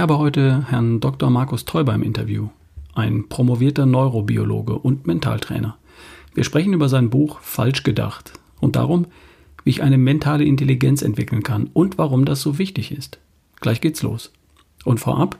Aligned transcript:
habe 0.00 0.16
heute 0.16 0.64
Herrn 0.70 1.00
Dr. 1.00 1.28
Markus 1.28 1.66
Teuber 1.66 1.94
im 1.94 2.02
Interview, 2.02 2.48
ein 2.94 3.28
promovierter 3.28 3.84
Neurobiologe 3.84 4.78
und 4.78 5.06
Mentaltrainer. 5.06 5.76
Wir 6.32 6.44
sprechen 6.44 6.72
über 6.72 6.88
sein 6.88 7.10
Buch 7.10 7.40
Falsch 7.40 7.82
gedacht 7.82 8.32
und 8.60 8.76
darum, 8.76 9.08
wie 9.62 9.70
ich 9.70 9.82
eine 9.82 9.98
mentale 9.98 10.44
Intelligenz 10.44 11.02
entwickeln 11.02 11.42
kann 11.42 11.68
und 11.74 11.98
warum 11.98 12.24
das 12.24 12.40
so 12.40 12.56
wichtig 12.56 12.92
ist. 12.92 13.18
Gleich 13.60 13.82
geht's 13.82 14.02
los. 14.02 14.32
Und 14.86 15.00
vorab, 15.00 15.38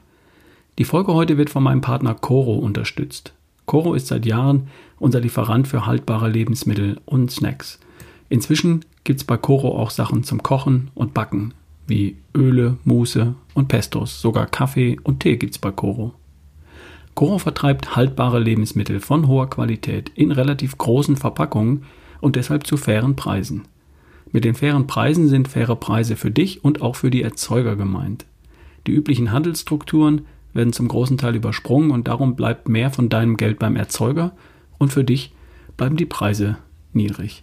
die 0.79 0.85
Folge 0.85 1.15
heute 1.15 1.39
wird 1.39 1.49
von 1.49 1.63
meinem 1.63 1.81
Partner 1.81 2.15
Coro 2.15 2.57
unterstützt. 2.57 3.33
Coro 3.65 3.95
ist 3.95 4.09
seit 4.09 4.27
Jahren 4.27 4.69
unser 4.99 5.21
Lieferant 5.21 5.69
für 5.69 5.87
haltbare 5.87 6.29
Lebensmittel 6.29 7.01
und 7.07 7.31
Snacks. 7.31 7.81
Inzwischen 8.29 8.85
gibt's 9.05 9.25
bei 9.25 9.39
Coro 9.39 9.79
auch 9.79 9.91
Sachen 9.91 10.23
zum 10.23 10.43
Kochen 10.43 10.91
und 10.95 11.15
Backen, 11.15 11.55
wie 11.91 12.17
Öle, 12.35 12.79
Muße 12.85 13.35
und 13.53 13.69
Pestos. 13.69 14.23
Sogar 14.23 14.47
Kaffee 14.47 14.97
und 15.03 15.21
Tee 15.21 15.37
gibt's 15.37 15.59
bei 15.59 15.71
Coro. 15.71 16.15
Coro 17.15 17.39
vertreibt 17.39 17.97
haltbare 17.97 18.39
Lebensmittel 18.39 19.01
von 19.01 19.29
hoher 19.29 19.51
Qualität 19.51 20.11
in 20.15 20.33
relativ 20.33 20.79
großen 20.79 21.17
Verpackungen 21.17 21.83
und 22.21 22.37
deshalb 22.37 22.67
zu 22.67 22.79
fairen 22.79 23.17
Preisen. 23.17 23.65
Mit 24.33 24.45
den 24.45 24.55
fairen 24.55 24.87
Preisen 24.87 25.29
sind 25.29 25.49
faire 25.49 25.77
Preise 25.77 26.17
für 26.17 26.31
dich 26.31 26.65
und 26.65 26.81
auch 26.81 26.97
für 26.97 27.11
die 27.11 27.23
Erzeuger 27.23 27.77
gemeint. 27.77 28.25
Die 28.87 28.93
üblichen 28.93 29.33
Handelsstrukturen 29.33 30.23
werden 30.55 30.73
zum 30.73 30.89
großen 30.89 31.19
Teil 31.19 31.35
übersprungen 31.35 31.91
und 31.91 32.09
darum 32.09 32.37
bleibt 32.37 32.69
mehr 32.69 32.91
von 32.91 33.09
deinem 33.09 33.37
Geld 33.37 33.59
beim 33.59 33.77
Erzeuger 33.77 34.33
und 34.79 34.93
für 34.93 35.05
dich 35.05 35.33
bleiben 35.77 35.97
die 35.97 36.07
Preise 36.07 36.57
niedrig. 36.93 37.43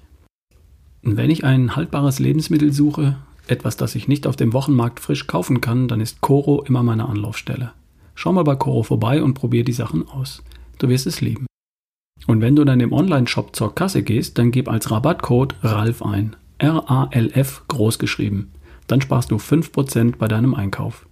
Und 1.03 1.17
wenn 1.17 1.29
ich 1.29 1.43
ein 1.43 1.75
haltbares 1.75 2.19
Lebensmittel 2.19 2.73
suche, 2.73 3.17
etwas, 3.51 3.77
das 3.77 3.95
ich 3.95 4.07
nicht 4.07 4.27
auf 4.27 4.35
dem 4.35 4.53
Wochenmarkt 4.53 4.99
frisch 4.99 5.27
kaufen 5.27 5.61
kann, 5.61 5.87
dann 5.87 6.01
ist 6.01 6.21
Coro 6.21 6.63
immer 6.63 6.83
meine 6.83 7.07
Anlaufstelle. 7.07 7.71
Schau 8.15 8.33
mal 8.33 8.43
bei 8.43 8.55
Coro 8.55 8.83
vorbei 8.83 9.21
und 9.21 9.35
probier 9.35 9.63
die 9.63 9.73
Sachen 9.73 10.07
aus. 10.07 10.43
Du 10.79 10.89
wirst 10.89 11.07
es 11.07 11.21
lieben. 11.21 11.47
Und 12.25 12.41
wenn 12.41 12.55
du 12.55 12.65
dann 12.65 12.79
im 12.79 12.93
Online-Shop 12.93 13.55
zur 13.55 13.75
Kasse 13.75 14.01
gehst, 14.03 14.37
dann 14.37 14.51
gib 14.51 14.69
als 14.69 14.91
Rabattcode 14.91 15.55
RALF 15.61 16.01
ein. 16.01 16.35
R-A-L-F 16.57 17.63
groß 17.67 17.99
geschrieben. 17.99 18.51
Dann 18.87 19.01
sparst 19.01 19.29
du 19.31 19.35
5% 19.35 20.15
bei 20.17 20.27
deinem 20.27 20.55
Einkauf. 20.55 21.05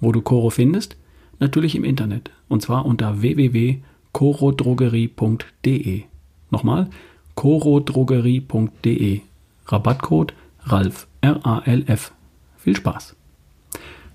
Wo 0.00 0.12
du 0.12 0.22
Coro 0.22 0.50
findest? 0.50 0.96
Natürlich 1.38 1.74
im 1.74 1.84
Internet. 1.84 2.30
Und 2.48 2.62
zwar 2.62 2.86
unter 2.86 3.20
www.corodrogerie.de. 3.20 6.02
Nochmal, 6.50 6.88
corodrogerie.de. 7.34 9.20
Rabattcode 9.66 10.32
RALF. 10.60 11.06
R-A-L-F. 11.26 12.12
Viel 12.56 12.76
Spaß. 12.76 13.16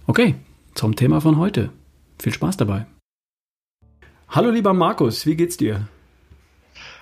Okay, 0.08 0.36
zum 0.76 0.96
Thema 0.96 1.20
von 1.20 1.38
heute. 1.38 1.70
Viel 2.22 2.34
Spaß 2.34 2.56
dabei. 2.56 2.86
Hallo 4.30 4.50
lieber 4.50 4.74
Markus, 4.74 5.26
wie 5.26 5.36
geht's 5.36 5.58
dir? 5.58 5.88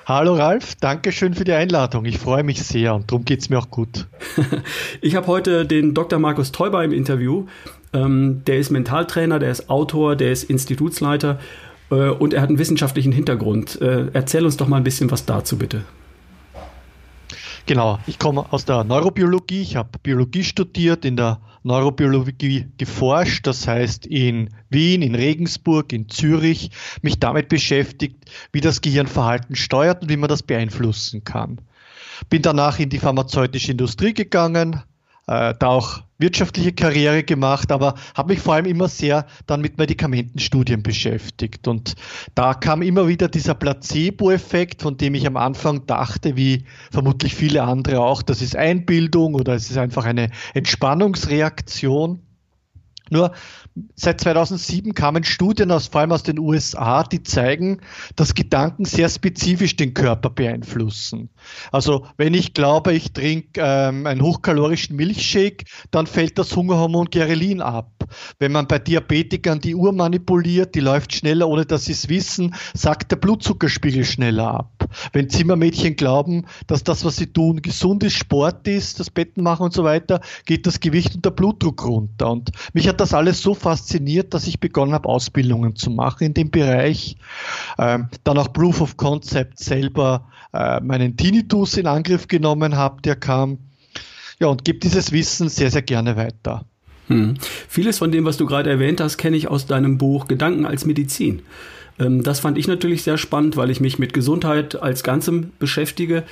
Hallo 0.07 0.33
Ralf, 0.33 0.73
danke 0.73 1.11
schön 1.11 1.35
für 1.35 1.43
die 1.43 1.53
Einladung. 1.53 2.05
Ich 2.05 2.17
freue 2.17 2.41
mich 2.41 2.63
sehr 2.63 2.95
und 2.95 3.11
darum 3.11 3.23
geht 3.23 3.41
es 3.41 3.49
mir 3.51 3.59
auch 3.59 3.69
gut. 3.69 4.07
ich 5.01 5.15
habe 5.15 5.27
heute 5.27 5.67
den 5.67 5.93
Dr. 5.93 6.17
Markus 6.17 6.51
Teuber 6.51 6.83
im 6.83 6.91
Interview. 6.91 7.45
Ähm, 7.93 8.41
der 8.47 8.57
ist 8.57 8.71
Mentaltrainer, 8.71 9.37
der 9.37 9.51
ist 9.51 9.69
Autor, 9.69 10.15
der 10.15 10.31
ist 10.31 10.43
Institutsleiter 10.43 11.39
äh, 11.91 12.09
und 12.09 12.33
er 12.33 12.41
hat 12.41 12.49
einen 12.49 12.57
wissenschaftlichen 12.57 13.11
Hintergrund. 13.11 13.79
Äh, 13.79 14.07
erzähl 14.13 14.43
uns 14.43 14.57
doch 14.57 14.67
mal 14.67 14.77
ein 14.77 14.83
bisschen 14.83 15.11
was 15.11 15.25
dazu, 15.27 15.59
bitte. 15.59 15.83
Genau, 17.69 17.99
ich 18.07 18.17
komme 18.17 18.51
aus 18.51 18.65
der 18.65 18.83
Neurobiologie. 18.83 19.61
Ich 19.61 19.75
habe 19.75 19.99
Biologie 20.01 20.43
studiert, 20.43 21.05
in 21.05 21.15
der 21.15 21.39
Neurobiologie 21.61 22.65
geforscht, 22.79 23.45
das 23.45 23.67
heißt 23.67 24.07
in 24.07 24.49
Wien, 24.71 25.03
in 25.03 25.13
Regensburg, 25.13 25.93
in 25.93 26.09
Zürich, 26.09 26.71
mich 27.03 27.19
damit 27.19 27.47
beschäftigt, 27.47 28.25
wie 28.51 28.61
das 28.61 28.81
Gehirnverhalten 28.81 29.55
steuert 29.55 30.01
und 30.01 30.09
wie 30.09 30.17
man 30.17 30.29
das 30.29 30.41
beeinflussen 30.41 31.23
kann. 31.23 31.61
Bin 32.27 32.41
danach 32.41 32.79
in 32.79 32.89
die 32.89 32.97
pharmazeutische 32.97 33.73
Industrie 33.73 34.15
gegangen, 34.15 34.81
da 35.29 35.67
auch 35.67 36.01
wirtschaftliche 36.17 36.73
Karriere 36.73 37.23
gemacht, 37.23 37.71
aber 37.71 37.95
habe 38.15 38.33
mich 38.33 38.41
vor 38.41 38.55
allem 38.55 38.65
immer 38.65 38.87
sehr 38.87 39.25
dann 39.45 39.61
mit 39.61 39.77
Medikamentenstudien 39.77 40.83
beschäftigt. 40.83 41.67
Und 41.67 41.95
da 42.35 42.53
kam 42.53 42.81
immer 42.81 43.07
wieder 43.07 43.27
dieser 43.27 43.53
Placebo-Effekt, 43.53 44.81
von 44.81 44.97
dem 44.97 45.15
ich 45.15 45.27
am 45.27 45.37
Anfang 45.37 45.85
dachte, 45.85 46.35
wie 46.35 46.65
vermutlich 46.91 47.35
viele 47.35 47.63
andere 47.63 48.01
auch, 48.01 48.21
das 48.21 48.41
ist 48.41 48.55
Einbildung 48.55 49.35
oder 49.35 49.53
es 49.53 49.69
ist 49.69 49.77
einfach 49.77 50.05
eine 50.05 50.29
Entspannungsreaktion. 50.53 52.21
Nur 53.09 53.31
seit 53.95 54.21
2007 54.21 54.93
kamen 54.93 55.23
Studien 55.23 55.71
aus, 55.71 55.87
vor 55.87 56.01
allem 56.01 56.11
aus 56.11 56.23
den 56.23 56.39
USA, 56.39 57.03
die 57.03 57.23
zeigen, 57.23 57.81
dass 58.15 58.33
Gedanken 58.33 58.85
sehr 58.85 59.09
spezifisch 59.09 59.75
den 59.75 59.93
Körper 59.93 60.29
beeinflussen. 60.29 61.29
Also 61.71 62.05
wenn 62.17 62.33
ich 62.33 62.53
glaube, 62.53 62.93
ich 62.93 63.13
trinke 63.13 63.61
ähm, 63.63 64.05
einen 64.05 64.21
hochkalorischen 64.21 64.95
Milchshake, 64.95 65.65
dann 65.91 66.07
fällt 66.07 66.37
das 66.37 66.55
Hungerhormon 66.55 67.09
Gerelin 67.09 67.61
ab. 67.61 67.91
Wenn 68.39 68.51
man 68.51 68.67
bei 68.67 68.79
Diabetikern 68.79 69.59
die 69.59 69.75
Uhr 69.75 69.91
manipuliert, 69.91 70.75
die 70.75 70.79
läuft 70.79 71.13
schneller, 71.13 71.47
ohne 71.47 71.65
dass 71.65 71.85
sie 71.85 71.93
es 71.93 72.09
wissen, 72.09 72.55
sagt 72.73 73.11
der 73.11 73.17
Blutzuckerspiegel 73.17 74.05
schneller 74.05 74.51
ab. 74.51 74.78
Wenn 75.13 75.29
Zimmermädchen 75.29 75.95
glauben, 75.95 76.45
dass 76.67 76.83
das, 76.83 77.05
was 77.05 77.17
sie 77.17 77.27
tun, 77.27 77.61
gesund 77.61 78.03
ist, 78.03 78.13
Sport 78.13 78.67
ist, 78.67 78.99
das 78.99 79.09
Betten 79.09 79.43
machen 79.43 79.63
und 79.63 79.73
so 79.73 79.83
weiter, 79.83 80.21
geht 80.45 80.65
das 80.67 80.79
Gewicht 80.79 81.15
und 81.15 81.25
der 81.25 81.31
Blutdruck 81.31 81.85
runter. 81.85 82.31
Und 82.31 82.51
mich 82.73 82.87
hat 82.87 82.99
das 82.99 83.13
alles 83.13 83.41
so 83.41 83.53
fasziniert, 83.53 84.33
dass 84.33 84.47
ich 84.47 84.59
begonnen 84.59 84.93
habe, 84.93 85.09
Ausbildungen 85.09 85.75
zu 85.75 85.89
machen 85.89 86.27
in 86.27 86.33
dem 86.33 86.51
Bereich. 86.51 87.17
Ähm, 87.77 88.07
dann 88.23 88.37
auch 88.37 88.53
Proof 88.53 88.81
of 88.81 88.97
Concept 88.97 89.59
selber 89.59 90.27
äh, 90.53 90.79
meinen 90.81 91.17
Tinnitus 91.17 91.77
in 91.77 91.87
Angriff 91.87 92.27
genommen 92.27 92.75
habe, 92.75 93.01
der 93.01 93.15
kam. 93.15 93.59
Ja, 94.39 94.47
und 94.47 94.63
gebe 94.63 94.79
dieses 94.79 95.11
Wissen 95.11 95.49
sehr, 95.49 95.69
sehr 95.69 95.81
gerne 95.81 96.15
weiter. 96.15 96.65
Hm. 97.07 97.35
Vieles 97.67 97.97
von 97.97 98.11
dem, 98.11 98.25
was 98.25 98.37
du 98.37 98.45
gerade 98.45 98.69
erwähnt 98.69 99.01
hast, 99.01 99.17
kenne 99.17 99.35
ich 99.35 99.47
aus 99.47 99.65
deinem 99.65 99.97
Buch 99.97 100.27
Gedanken 100.27 100.65
als 100.65 100.85
Medizin. 100.85 101.41
Ähm, 101.99 102.23
das 102.23 102.39
fand 102.39 102.57
ich 102.57 102.67
natürlich 102.67 103.03
sehr 103.03 103.17
spannend, 103.17 103.57
weil 103.57 103.69
ich 103.69 103.79
mich 103.79 103.99
mit 103.99 104.13
Gesundheit 104.13 104.81
als 104.81 105.03
Ganzem 105.03 105.51
beschäftige. 105.59 106.23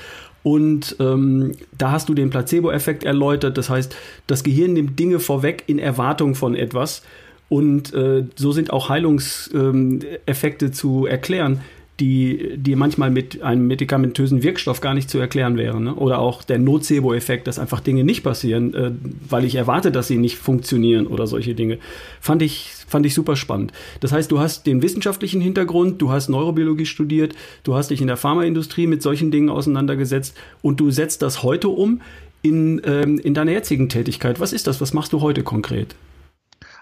Und 0.44 0.96
ähm, 1.00 1.54
da 1.78 1.92
hast 1.92 2.10
du 2.10 2.14
den 2.14 2.30
Placebo-Effekt 2.30 3.04
erläutert. 3.04 3.58
Das 3.58 3.70
heißt, 3.70 3.96
das 4.28 4.44
Gehirn 4.44 4.74
nimmt 4.74 4.98
Dinge 4.98 5.20
vorweg 5.20 5.64
in 5.68 5.80
Erwartung 5.80 6.36
von 6.36 6.56
etwas. 6.56 7.04
Und 7.50 7.94
äh, 7.94 8.26
so 8.36 8.52
sind 8.52 8.72
auch 8.72 8.90
Heilungseffekte 8.90 10.66
ähm, 10.66 10.74
zu 10.74 11.06
erklären 11.06 11.62
die, 12.00 12.58
die 12.58 12.76
manchmal 12.76 13.10
mit 13.10 13.42
einem 13.42 13.66
medikamentösen 13.66 14.44
Wirkstoff 14.44 14.82
gar 14.82 14.94
nicht 14.94 15.10
zu 15.10 15.18
erklären 15.18 15.58
wären. 15.58 15.86
Ne? 15.86 15.96
Oder 15.96 16.20
auch 16.20 16.44
der 16.44 16.60
Nocebo-Effekt, 16.60 17.48
dass 17.48 17.58
einfach 17.58 17.80
Dinge 17.80 18.04
nicht 18.04 18.24
passieren, 18.24 18.74
äh, 18.76 18.92
weil 19.28 19.46
ich 19.46 19.56
erwarte, 19.56 19.92
dass 19.92 20.08
sie 20.08 20.18
nicht 20.18 20.38
funktionieren 20.38 21.08
oder 21.08 21.26
solche 21.26 21.56
Dinge. 21.56 21.80
Fand 22.22 22.44
ich, 22.44 22.72
fand 22.88 23.06
ich 23.08 23.16
super 23.16 23.36
spannend. 23.36 23.74
Das 24.00 24.12
heißt, 24.12 24.32
du 24.32 24.40
hast 24.40 24.68
den 24.68 24.84
wissenschaftlichen 24.84 25.42
Hintergrund, 25.42 26.00
du 26.00 26.12
hast 26.12 26.30
Neurobiologie 26.30 26.86
studiert, 26.86 27.34
du 27.64 27.74
hast 27.74 27.90
dich 27.90 28.00
in 28.00 28.08
der 28.08 28.18
Pharmaindustrie 28.18 28.86
mit 28.86 29.02
solchen 29.02 29.32
Dingen 29.32 29.50
auseinandergesetzt 29.50 30.38
und 30.62 30.80
du 30.80 30.92
setzt 30.92 31.24
das 31.24 31.42
heute 31.42 31.70
um 31.70 32.02
in, 32.44 32.80
ähm, 32.86 33.18
in 33.18 33.34
deiner 33.34 33.54
jetzigen 33.54 33.90
Tätigkeit. 33.90 34.40
Was 34.40 34.54
ist 34.54 34.68
das? 34.68 34.80
Was 34.82 34.94
machst 34.94 35.14
du 35.14 35.22
heute 35.22 35.42
konkret? 35.42 35.96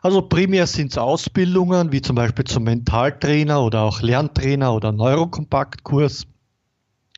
Also 0.01 0.22
primär 0.22 0.67
sind 0.67 0.91
es 0.91 0.97
Ausbildungen, 0.97 1.91
wie 1.91 2.01
zum 2.01 2.16
Beispiel 2.16 2.45
zum 2.45 2.63
Mentaltrainer 2.63 3.62
oder 3.62 3.81
auch 3.81 4.01
Lerntrainer 4.01 4.74
oder 4.74 4.92
Neurokompaktkurs 4.92 6.27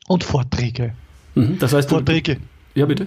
und 0.08 0.24
Vorträge. 0.24 0.94
Mhm, 1.34 1.58
das 1.58 1.72
heißt, 1.72 1.90
Vorträge. 1.90 2.38
ja, 2.74 2.86
bitte. 2.86 3.06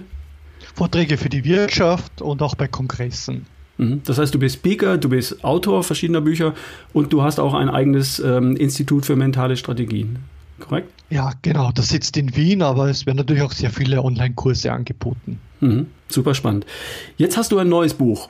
Vorträge 0.74 1.16
für 1.16 1.28
die 1.28 1.44
Wirtschaft 1.44 2.22
und 2.22 2.40
auch 2.42 2.54
bei 2.54 2.68
Kongressen. 2.68 3.46
Mhm, 3.78 4.02
das 4.04 4.18
heißt, 4.18 4.34
du 4.34 4.38
bist 4.38 4.56
Speaker, 4.56 4.98
du 4.98 5.08
bist 5.08 5.44
Autor 5.44 5.82
verschiedener 5.82 6.20
Bücher 6.20 6.54
und 6.92 7.12
du 7.12 7.22
hast 7.22 7.40
auch 7.40 7.54
ein 7.54 7.68
eigenes 7.68 8.20
ähm, 8.20 8.56
Institut 8.56 9.04
für 9.04 9.16
mentale 9.16 9.56
Strategien. 9.56 10.18
Korrekt? 10.60 10.92
Ja, 11.10 11.32
genau. 11.42 11.72
Das 11.72 11.88
sitzt 11.88 12.16
in 12.16 12.36
Wien, 12.36 12.62
aber 12.62 12.88
es 12.88 13.04
werden 13.04 13.16
natürlich 13.18 13.42
auch 13.42 13.52
sehr 13.52 13.70
viele 13.70 14.02
Online-Kurse 14.02 14.72
angeboten. 14.72 15.40
Mhm, 15.60 15.86
super 16.08 16.34
spannend. 16.34 16.66
Jetzt 17.16 17.36
hast 17.36 17.50
du 17.50 17.58
ein 17.58 17.68
neues 17.68 17.94
Buch 17.94 18.28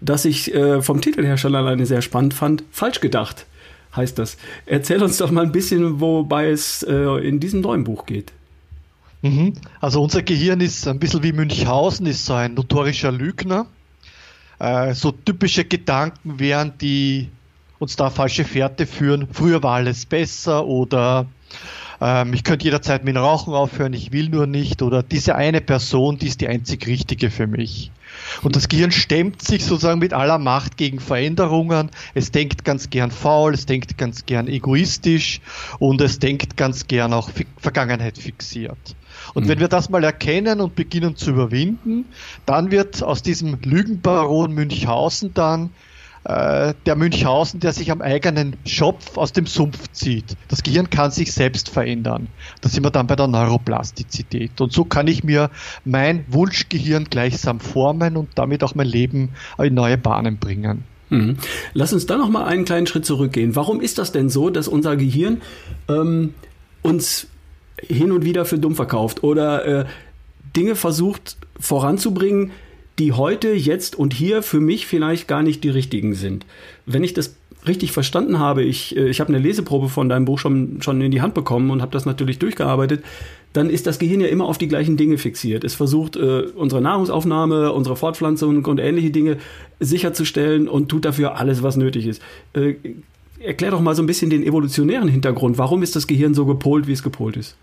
das 0.00 0.24
ich 0.24 0.54
äh, 0.54 0.82
vom 0.82 1.00
Titel 1.00 1.24
her 1.24 1.36
schon 1.36 1.54
alleine 1.54 1.86
sehr 1.86 2.02
spannend 2.02 2.34
fand. 2.34 2.64
Falsch 2.70 3.00
gedacht 3.00 3.46
heißt 3.94 4.18
das. 4.18 4.36
Erzähl 4.66 5.02
uns 5.02 5.18
doch 5.18 5.30
mal 5.30 5.44
ein 5.44 5.52
bisschen, 5.52 6.00
wobei 6.00 6.50
es 6.50 6.82
äh, 6.82 6.94
in 7.26 7.40
diesem 7.40 7.60
neuen 7.60 7.84
Buch 7.84 8.06
geht. 8.06 8.32
Mhm. 9.22 9.54
Also 9.80 10.02
unser 10.02 10.22
Gehirn 10.22 10.60
ist 10.60 10.86
ein 10.88 10.98
bisschen 10.98 11.22
wie 11.22 11.32
Münchhausen, 11.32 12.06
ist 12.06 12.24
so 12.24 12.34
ein 12.34 12.54
notorischer 12.54 13.12
Lügner. 13.12 13.66
Äh, 14.58 14.94
so 14.94 15.12
typische 15.12 15.64
Gedanken 15.64 16.38
wären, 16.38 16.74
die 16.80 17.28
uns 17.78 17.96
da 17.96 18.10
falsche 18.10 18.44
Fährte 18.44 18.86
führen. 18.86 19.26
Früher 19.32 19.62
war 19.62 19.76
alles 19.76 20.06
besser 20.06 20.66
oder 20.66 21.26
ähm, 22.00 22.32
ich 22.32 22.44
könnte 22.44 22.64
jederzeit 22.64 23.04
mit 23.04 23.14
dem 23.14 23.22
Rauchen 23.22 23.54
aufhören, 23.54 23.92
ich 23.92 24.12
will 24.12 24.28
nur 24.28 24.46
nicht 24.46 24.82
oder 24.82 25.02
diese 25.02 25.34
eine 25.34 25.60
Person, 25.60 26.18
die 26.18 26.26
ist 26.26 26.40
die 26.40 26.48
einzig 26.48 26.86
richtige 26.86 27.30
für 27.30 27.46
mich. 27.46 27.90
Und 28.42 28.56
das 28.56 28.68
Gehirn 28.68 28.90
stemmt 28.90 29.42
sich 29.42 29.64
sozusagen 29.64 30.00
mit 30.00 30.12
aller 30.12 30.38
Macht 30.38 30.76
gegen 30.76 31.00
Veränderungen. 31.00 31.90
Es 32.14 32.32
denkt 32.32 32.64
ganz 32.64 32.90
gern 32.90 33.10
faul, 33.10 33.54
es 33.54 33.66
denkt 33.66 33.98
ganz 33.98 34.26
gern 34.26 34.48
egoistisch 34.48 35.40
und 35.78 36.00
es 36.00 36.18
denkt 36.18 36.56
ganz 36.56 36.86
gern 36.86 37.12
auch 37.12 37.30
Vergangenheit 37.58 38.18
fixiert. 38.18 38.96
Und 39.34 39.44
mhm. 39.44 39.48
wenn 39.48 39.60
wir 39.60 39.68
das 39.68 39.90
mal 39.90 40.02
erkennen 40.04 40.60
und 40.60 40.74
beginnen 40.74 41.16
zu 41.16 41.30
überwinden, 41.30 42.06
dann 42.46 42.70
wird 42.70 43.02
aus 43.02 43.22
diesem 43.22 43.58
Lügenbaron 43.62 44.52
Münchhausen 44.52 45.34
dann 45.34 45.70
äh, 46.24 46.74
der 46.86 46.96
Münchhausen, 46.96 47.60
der 47.60 47.72
sich 47.72 47.90
am 47.90 48.02
eigenen 48.02 48.56
Schopf 48.66 49.16
aus 49.16 49.32
dem 49.32 49.46
Sumpf 49.46 49.88
zieht. 49.92 50.36
Das 50.48 50.62
Gehirn 50.62 50.90
kann 50.90 51.10
sich 51.10 51.32
selbst 51.32 51.70
verändern. 51.70 52.28
Da 52.60 52.68
sind 52.68 52.84
wir 52.84 52.90
dann 52.90 53.06
bei 53.06 53.16
der 53.16 53.26
Neuroplastizität. 53.26 54.60
Und 54.60 54.72
so 54.72 54.84
kann 54.84 55.06
ich 55.06 55.24
mir 55.24 55.50
mein 55.84 56.24
Wunschgehirn 56.28 57.04
gleichsam 57.04 57.58
formen 57.58 58.16
und 58.16 58.30
damit 58.34 58.62
auch 58.62 58.74
mein 58.74 58.86
Leben 58.86 59.30
in 59.58 59.74
neue 59.74 59.96
Bahnen 59.96 60.38
bringen. 60.38 60.84
Mhm. 61.08 61.38
Lass 61.72 61.92
uns 61.92 62.06
da 62.06 62.16
noch 62.16 62.28
mal 62.28 62.44
einen 62.44 62.64
kleinen 62.64 62.86
Schritt 62.86 63.06
zurückgehen. 63.06 63.56
Warum 63.56 63.80
ist 63.80 63.98
das 63.98 64.12
denn 64.12 64.28
so, 64.28 64.50
dass 64.50 64.68
unser 64.68 64.96
Gehirn 64.96 65.40
ähm, 65.88 66.34
uns 66.82 67.28
hin 67.80 68.12
und 68.12 68.24
wieder 68.24 68.44
für 68.44 68.58
dumm 68.58 68.76
verkauft 68.76 69.22
oder 69.22 69.64
äh, 69.64 69.84
Dinge 70.54 70.76
versucht 70.76 71.36
voranzubringen, 71.58 72.52
die 73.00 73.12
heute, 73.12 73.52
jetzt 73.52 73.98
und 73.98 74.14
hier 74.14 74.42
für 74.42 74.60
mich 74.60 74.86
vielleicht 74.86 75.26
gar 75.26 75.42
nicht 75.42 75.64
die 75.64 75.70
richtigen 75.70 76.14
sind. 76.14 76.46
Wenn 76.86 77.02
ich 77.02 77.14
das 77.14 77.34
richtig 77.66 77.92
verstanden 77.92 78.38
habe, 78.38 78.62
ich, 78.62 78.96
äh, 78.96 79.08
ich 79.08 79.20
habe 79.20 79.28
eine 79.28 79.38
Leseprobe 79.38 79.88
von 79.88 80.08
deinem 80.08 80.24
Buch 80.24 80.38
schon, 80.38 80.82
schon 80.82 81.00
in 81.00 81.10
die 81.10 81.22
Hand 81.22 81.34
bekommen 81.34 81.70
und 81.70 81.82
habe 81.82 81.92
das 81.92 82.06
natürlich 82.06 82.38
durchgearbeitet, 82.38 83.02
dann 83.52 83.68
ist 83.68 83.86
das 83.86 83.98
Gehirn 83.98 84.20
ja 84.20 84.28
immer 84.28 84.44
auf 84.44 84.58
die 84.58 84.68
gleichen 84.68 84.96
Dinge 84.96 85.18
fixiert. 85.18 85.64
Es 85.64 85.74
versucht, 85.74 86.16
äh, 86.16 86.42
unsere 86.54 86.80
Nahrungsaufnahme, 86.80 87.72
unsere 87.72 87.96
Fortpflanzung 87.96 88.64
und 88.64 88.78
ähnliche 88.78 89.10
Dinge 89.10 89.38
sicherzustellen 89.80 90.68
und 90.68 90.88
tut 90.88 91.04
dafür 91.04 91.36
alles, 91.36 91.62
was 91.62 91.76
nötig 91.76 92.06
ist. 92.06 92.22
Äh, 92.52 92.74
erklär 93.40 93.72
doch 93.72 93.80
mal 93.80 93.96
so 93.96 94.02
ein 94.02 94.06
bisschen 94.06 94.30
den 94.30 94.44
evolutionären 94.44 95.08
Hintergrund. 95.08 95.58
Warum 95.58 95.82
ist 95.82 95.96
das 95.96 96.06
Gehirn 96.06 96.34
so 96.34 96.46
gepolt, 96.46 96.86
wie 96.86 96.92
es 96.92 97.02
gepolt 97.02 97.36
ist? 97.36 97.56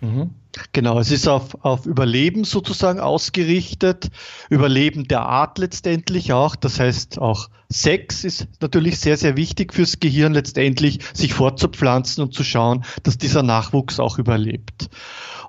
Mhm. 0.00 0.30
Genau, 0.72 0.98
es 0.98 1.10
ist 1.10 1.28
auf, 1.28 1.64
auf 1.64 1.86
Überleben 1.86 2.44
sozusagen 2.44 2.98
ausgerichtet, 2.98 4.10
Überleben 4.48 5.06
der 5.06 5.22
Art 5.22 5.58
letztendlich 5.58 6.32
auch. 6.32 6.56
Das 6.56 6.80
heißt, 6.80 7.18
auch 7.18 7.48
Sex 7.68 8.24
ist 8.24 8.48
natürlich 8.60 8.98
sehr, 8.98 9.16
sehr 9.16 9.36
wichtig 9.36 9.72
fürs 9.72 10.00
Gehirn 10.00 10.32
letztendlich, 10.32 11.00
sich 11.14 11.34
fortzupflanzen 11.34 12.24
und 12.24 12.34
zu 12.34 12.42
schauen, 12.42 12.84
dass 13.04 13.16
dieser 13.16 13.44
Nachwuchs 13.44 14.00
auch 14.00 14.18
überlebt. 14.18 14.90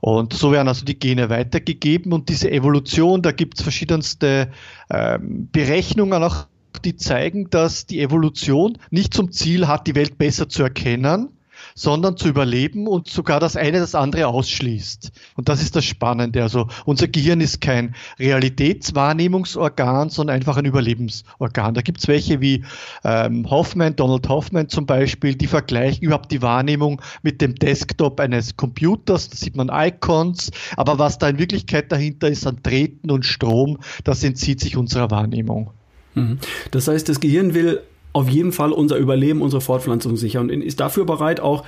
Und 0.02 0.34
so 0.34 0.52
werden 0.52 0.68
also 0.68 0.86
die 0.86 1.00
Gene 1.00 1.30
weitergegeben 1.30 2.14
und 2.14 2.30
diese 2.30 2.52
Evolution, 2.52 3.22
da 3.22 3.32
gibt 3.32 3.58
es 3.58 3.64
verschiedenste 3.64 4.52
ähm, 4.90 5.50
Berechnungen 5.52 6.24
auch, 6.24 6.48
die 6.86 6.96
zeigen, 6.96 7.50
dass 7.50 7.86
die 7.86 8.02
Evolution 8.02 8.78
nicht 8.90 9.14
zum 9.14 9.32
Ziel 9.32 9.68
hat, 9.68 9.88
die 9.88 9.96
Welt 9.96 10.18
besser 10.18 10.48
zu 10.50 10.64
erkennen, 10.64 11.30
sondern 11.76 12.18
zu 12.18 12.28
überleben 12.28 12.88
und 12.88 13.08
sogar 13.08 13.40
das 13.40 13.56
eine 13.56 13.80
das 13.80 13.96
andere 13.96 14.28
ausschließt. 14.28 15.12
Und 15.36 15.50
das 15.50 15.62
ist 15.62 15.76
das 15.76 15.86
Spannende. 15.86 16.44
Also 16.44 16.68
unser 16.86 17.08
Gehirn 17.08 17.42
ist 17.42 17.62
kein 17.62 17.96
Realitätswahrnehmungsorgan, 18.20 20.10
sondern 20.10 20.36
einfach 20.36 20.58
ein 20.58 20.66
Überlebensorgan. 20.66 21.74
Da 21.74 21.82
gibt 21.82 22.00
es 22.00 22.08
welche 22.08 22.42
wie 22.42 22.64
ähm, 23.04 23.50
Hoffman, 23.50 23.96
Donald 23.96 24.28
Hoffman 24.30 24.70
zum 24.70 24.86
Beispiel, 24.86 25.36
die 25.36 25.48
vergleichen 25.48 26.04
überhaupt 26.04 26.32
die 26.32 26.42
Wahrnehmung 26.42 27.02
mit 27.24 27.42
dem 27.42 27.56
Desktop 27.56 28.20
eines 28.20 28.58
Computers. 28.58 29.30
Da 29.30 29.38
sieht 29.38 29.56
man 29.56 29.70
Icons, 29.72 30.52
aber 30.78 31.00
was 31.00 31.18
da 31.18 31.30
in 31.30 31.40
Wirklichkeit 31.40 31.92
dahinter 31.92 32.30
ist 32.30 32.46
an 32.48 32.62
Treten 32.64 33.12
und 33.12 33.26
Strom, 33.26 33.80
das 34.04 34.24
entzieht 34.24 34.60
sich 34.60 34.78
unserer 34.78 35.12
Wahrnehmung. 35.12 35.72
Mhm. 36.16 36.40
Das 36.72 36.88
heißt, 36.88 37.08
das 37.10 37.20
Gehirn 37.20 37.54
will 37.54 37.82
auf 38.14 38.30
jeden 38.30 38.52
Fall 38.52 38.72
unser 38.72 38.98
Überleben, 38.98 39.42
unsere 39.42 39.62
Fortpflanzung 39.62 40.18
sichern 40.18 40.50
und 40.50 40.62
ist 40.62 40.80
dafür 40.80 41.06
bereit, 41.06 41.40
auch, 41.40 41.64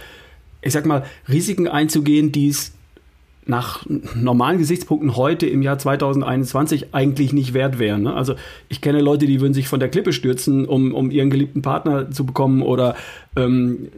ich 0.61 0.73
sag 0.73 0.85
mal, 0.85 1.05
Risiken 1.29 1.67
einzugehen, 1.67 2.31
die 2.31 2.49
es 2.49 2.73
nach 3.45 3.85
normalen 4.15 4.57
Gesichtspunkten 4.57 5.15
heute 5.17 5.47
im 5.47 5.61
Jahr 5.61 5.77
2021 5.77 6.93
eigentlich 6.93 7.33
nicht 7.33 7.53
wert 7.53 7.77
wären. 7.77 8.03
Ne? 8.03 8.13
Also 8.13 8.35
ich 8.69 8.79
kenne 8.79 9.01
Leute, 9.01 9.25
die 9.25 9.41
würden 9.41 9.53
sich 9.53 9.67
von 9.67 9.79
der 9.79 9.89
Klippe 9.89 10.13
stürzen, 10.13 10.65
um, 10.65 10.93
um 10.93 11.11
ihren 11.11 11.29
geliebten 11.29 11.61
Partner 11.61 12.09
zu 12.09 12.25
bekommen 12.25 12.61
oder 12.61 12.95
ähm, 13.35 13.87
äh, 13.87 13.89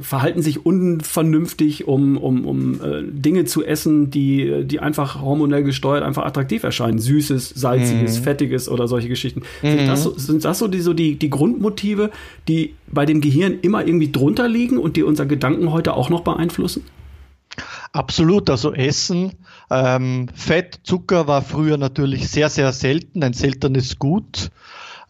verhalten 0.00 0.42
sich 0.42 0.64
unvernünftig, 0.64 1.86
um, 1.86 2.16
um, 2.16 2.44
um 2.46 2.74
äh, 2.82 3.02
Dinge 3.02 3.44
zu 3.44 3.64
essen, 3.64 4.10
die, 4.10 4.64
die 4.64 4.80
einfach 4.80 5.20
hormonell 5.20 5.62
gesteuert 5.62 6.02
einfach 6.02 6.24
attraktiv 6.24 6.62
erscheinen. 6.62 6.98
Süßes, 6.98 7.50
salziges, 7.50 8.18
mhm. 8.18 8.22
fettiges 8.24 8.68
oder 8.68 8.88
solche 8.88 9.08
Geschichten. 9.08 9.42
Mhm. 9.62 9.68
Sind 9.68 9.86
das, 9.86 10.02
so, 10.02 10.18
sind 10.18 10.44
das 10.44 10.58
so, 10.58 10.68
die, 10.68 10.80
so 10.80 10.94
die, 10.94 11.16
die 11.16 11.30
Grundmotive, 11.30 12.10
die 12.48 12.74
bei 12.86 13.06
dem 13.06 13.20
Gehirn 13.20 13.58
immer 13.62 13.86
irgendwie 13.86 14.10
drunter 14.10 14.48
liegen 14.48 14.78
und 14.78 14.96
die 14.96 15.02
unser 15.02 15.26
Gedanken 15.26 15.72
heute 15.72 15.94
auch 15.94 16.10
noch 16.10 16.22
beeinflussen? 16.22 16.84
Absolut, 17.92 18.50
also 18.50 18.72
Essen, 18.74 19.32
ähm, 19.70 20.28
Fett, 20.34 20.80
Zucker 20.82 21.26
war 21.26 21.42
früher 21.42 21.78
natürlich 21.78 22.28
sehr, 22.28 22.50
sehr 22.50 22.72
selten, 22.72 23.22
ein 23.22 23.32
seltenes 23.32 23.98
Gut. 23.98 24.50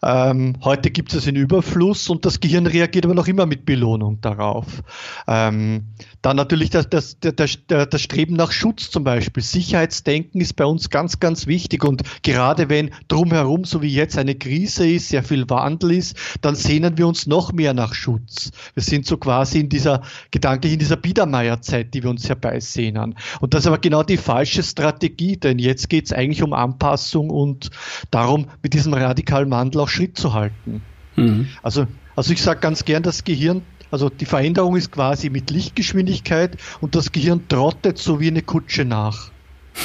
Ähm, 0.03 0.55
heute 0.63 0.91
gibt 0.91 1.13
es 1.13 1.25
in 1.25 1.35
Überfluss 1.35 2.09
und 2.09 2.23
das 2.25 2.39
Gehirn 2.39 2.67
reagiert 2.67 3.05
aber 3.05 3.15
noch 3.15 3.27
immer 3.27 3.45
mit 3.47 3.65
Belohnung 3.65 4.21
darauf. 4.21 4.83
Ähm, 5.27 5.87
dann 6.21 6.37
natürlich 6.37 6.69
das, 6.69 6.89
das, 6.89 7.19
das, 7.19 7.57
das, 7.67 8.01
Streben 8.01 8.35
nach 8.35 8.51
Schutz 8.51 8.91
zum 8.91 9.03
Beispiel. 9.03 9.41
Sicherheitsdenken 9.41 10.39
ist 10.39 10.55
bei 10.55 10.65
uns 10.65 10.89
ganz, 10.89 11.19
ganz 11.19 11.47
wichtig 11.47 11.83
und 11.83 12.03
gerade 12.21 12.69
wenn 12.69 12.91
drumherum, 13.07 13.63
so 13.65 13.81
wie 13.81 13.93
jetzt, 13.93 14.17
eine 14.17 14.35
Krise 14.35 14.87
ist, 14.87 15.09
sehr 15.09 15.23
viel 15.23 15.49
Wandel 15.49 15.91
ist, 15.91 16.15
dann 16.41 16.55
sehnen 16.55 16.97
wir 16.97 17.07
uns 17.07 17.25
noch 17.25 17.51
mehr 17.51 17.73
nach 17.73 17.93
Schutz. 17.93 18.51
Wir 18.75 18.83
sind 18.83 19.05
so 19.05 19.17
quasi 19.17 19.59
in 19.59 19.69
dieser, 19.69 20.01
gedanklich 20.29 20.73
in 20.73 20.79
dieser 20.79 20.97
Biedermeierzeit, 20.97 21.93
die 21.93 22.03
wir 22.03 22.09
uns 22.11 22.29
herbeisehnen. 22.29 23.15
Und 23.41 23.53
das 23.53 23.61
ist 23.61 23.67
aber 23.67 23.79
genau 23.79 24.03
die 24.03 24.17
falsche 24.17 24.61
Strategie, 24.61 25.37
denn 25.37 25.57
jetzt 25.57 25.89
geht 25.89 26.05
es 26.05 26.13
eigentlich 26.13 26.43
um 26.43 26.53
Anpassung 26.53 27.29
und 27.29 27.71
darum, 28.11 28.47
mit 28.61 28.73
diesem 28.73 28.93
radikalen 28.93 29.49
Wandel 29.49 29.81
auch 29.81 29.86
Schritt 29.87 30.17
zu 30.17 30.33
halten. 30.33 30.81
Mhm. 31.15 31.47
Also, 31.63 31.87
also 32.15 32.33
ich 32.33 32.41
sage 32.41 32.59
ganz 32.59 32.85
gern, 32.85 33.03
das 33.03 33.23
Gehirn, 33.23 33.61
also 33.91 34.09
die 34.09 34.25
Veränderung 34.25 34.75
ist 34.75 34.91
quasi 34.91 35.29
mit 35.29 35.49
Lichtgeschwindigkeit 35.49 36.57
und 36.81 36.95
das 36.95 37.11
Gehirn 37.11 37.47
trottet 37.47 37.97
so 37.97 38.19
wie 38.19 38.27
eine 38.27 38.41
Kutsche 38.41 38.85
nach. 38.85 39.31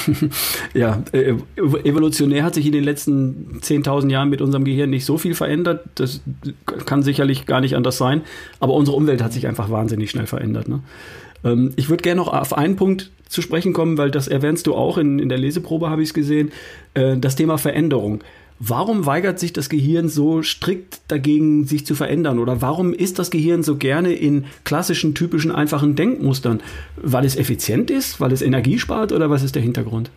ja, 0.74 1.02
äh, 1.12 1.34
evolutionär 1.56 2.44
hat 2.44 2.54
sich 2.54 2.66
in 2.66 2.72
den 2.72 2.84
letzten 2.84 3.60
10.000 3.60 4.10
Jahren 4.10 4.30
mit 4.30 4.40
unserem 4.40 4.64
Gehirn 4.64 4.90
nicht 4.90 5.04
so 5.04 5.18
viel 5.18 5.34
verändert. 5.34 5.84
Das 5.96 6.22
kann 6.86 7.02
sicherlich 7.02 7.46
gar 7.46 7.60
nicht 7.60 7.76
anders 7.76 7.98
sein. 7.98 8.22
Aber 8.58 8.72
unsere 8.74 8.96
Umwelt 8.96 9.22
hat 9.22 9.32
sich 9.32 9.46
einfach 9.46 9.70
wahnsinnig 9.70 10.10
schnell 10.10 10.26
verändert. 10.26 10.68
Ne? 10.68 10.80
Ähm, 11.44 11.72
ich 11.76 11.88
würde 11.88 12.02
gerne 12.02 12.20
noch 12.20 12.32
auf 12.32 12.56
einen 12.56 12.76
Punkt 12.76 13.10
zu 13.28 13.42
sprechen 13.42 13.72
kommen, 13.72 13.98
weil 13.98 14.10
das 14.10 14.28
erwähnst 14.28 14.66
du 14.66 14.74
auch 14.74 14.98
in, 14.98 15.18
in 15.18 15.28
der 15.28 15.38
Leseprobe, 15.38 15.90
habe 15.90 16.02
ich 16.02 16.08
es 16.08 16.14
gesehen. 16.14 16.52
Äh, 16.94 17.16
das 17.18 17.36
Thema 17.36 17.58
Veränderung. 17.58 18.22
Warum 18.64 19.06
weigert 19.06 19.40
sich 19.40 19.52
das 19.52 19.68
Gehirn 19.68 20.08
so 20.08 20.44
strikt 20.44 21.00
dagegen, 21.08 21.66
sich 21.66 21.84
zu 21.84 21.96
verändern? 21.96 22.38
Oder 22.38 22.62
warum 22.62 22.94
ist 22.94 23.18
das 23.18 23.32
Gehirn 23.32 23.64
so 23.64 23.74
gerne 23.74 24.12
in 24.12 24.44
klassischen, 24.62 25.16
typischen, 25.16 25.50
einfachen 25.50 25.96
Denkmustern? 25.96 26.62
Weil 26.94 27.24
es 27.24 27.34
effizient 27.34 27.90
ist? 27.90 28.20
Weil 28.20 28.30
es 28.30 28.40
Energie 28.40 28.78
spart? 28.78 29.10
Oder 29.10 29.28
was 29.30 29.42
ist 29.42 29.56
der 29.56 29.62
Hintergrund? 29.62 30.12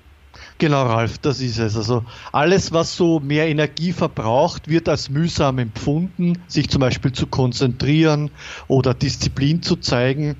Genau, 0.60 0.84
Ralf, 0.84 1.18
das 1.18 1.42
ist 1.42 1.58
es. 1.58 1.76
Also 1.76 2.06
alles, 2.32 2.72
was 2.72 2.96
so 2.96 3.20
mehr 3.20 3.48
Energie 3.48 3.94
verbraucht, 3.94 4.68
wird 4.68 4.88
als 4.90 5.10
mühsam 5.10 5.58
empfunden, 5.58 6.38
sich 6.48 6.70
zum 6.70 6.82
Beispiel 6.82 7.14
zu 7.14 7.26
konzentrieren 7.26 8.30
oder 8.68 8.94
Disziplin 8.94 9.64
zu 9.64 9.76
zeigen. 9.76 10.36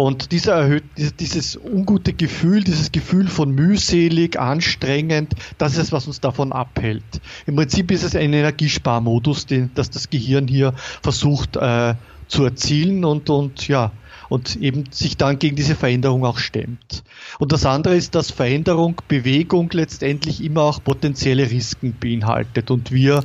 Und 0.00 0.32
dieser 0.32 0.54
erhöht, 0.54 0.84
dieses 1.20 1.56
ungute 1.56 2.14
Gefühl, 2.14 2.64
dieses 2.64 2.90
Gefühl 2.90 3.28
von 3.28 3.50
mühselig, 3.50 4.40
anstrengend, 4.40 5.34
das 5.58 5.72
ist 5.72 5.78
es, 5.78 5.92
was 5.92 6.06
uns 6.06 6.20
davon 6.20 6.52
abhält. 6.52 7.04
Im 7.44 7.56
Prinzip 7.56 7.90
ist 7.90 8.02
es 8.02 8.16
ein 8.16 8.32
Energiesparmodus, 8.32 9.44
den, 9.44 9.70
dass 9.74 9.90
das 9.90 10.08
Gehirn 10.08 10.48
hier 10.48 10.72
versucht 11.02 11.56
äh, 11.58 11.96
zu 12.28 12.44
erzielen 12.44 13.04
und, 13.04 13.28
und 13.28 13.68
ja, 13.68 13.92
und 14.30 14.56
eben 14.56 14.84
sich 14.90 15.18
dann 15.18 15.38
gegen 15.38 15.54
diese 15.54 15.74
Veränderung 15.74 16.24
auch 16.24 16.38
stemmt. 16.38 17.04
Und 17.38 17.52
das 17.52 17.66
andere 17.66 17.94
ist, 17.94 18.14
dass 18.14 18.30
Veränderung, 18.30 19.02
Bewegung 19.06 19.68
letztendlich 19.70 20.42
immer 20.42 20.62
auch 20.62 20.82
potenzielle 20.82 21.50
Risiken 21.50 21.94
beinhaltet 22.00 22.70
und 22.70 22.90
wir 22.90 23.22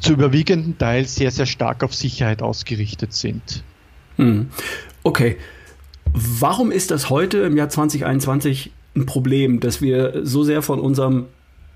zu 0.00 0.14
überwiegenden 0.14 0.76
Teil 0.76 1.04
sehr, 1.04 1.30
sehr 1.30 1.46
stark 1.46 1.84
auf 1.84 1.94
Sicherheit 1.94 2.42
ausgerichtet 2.42 3.12
sind. 3.12 3.62
Hm. 4.16 4.48
Okay. 5.04 5.36
Warum 6.12 6.70
ist 6.70 6.90
das 6.90 7.10
heute 7.10 7.38
im 7.38 7.56
Jahr 7.56 7.68
2021 7.68 8.70
ein 8.94 9.06
Problem, 9.06 9.60
dass 9.60 9.80
wir 9.80 10.20
so 10.24 10.42
sehr 10.42 10.62
von 10.62 10.80
unserem 10.80 11.26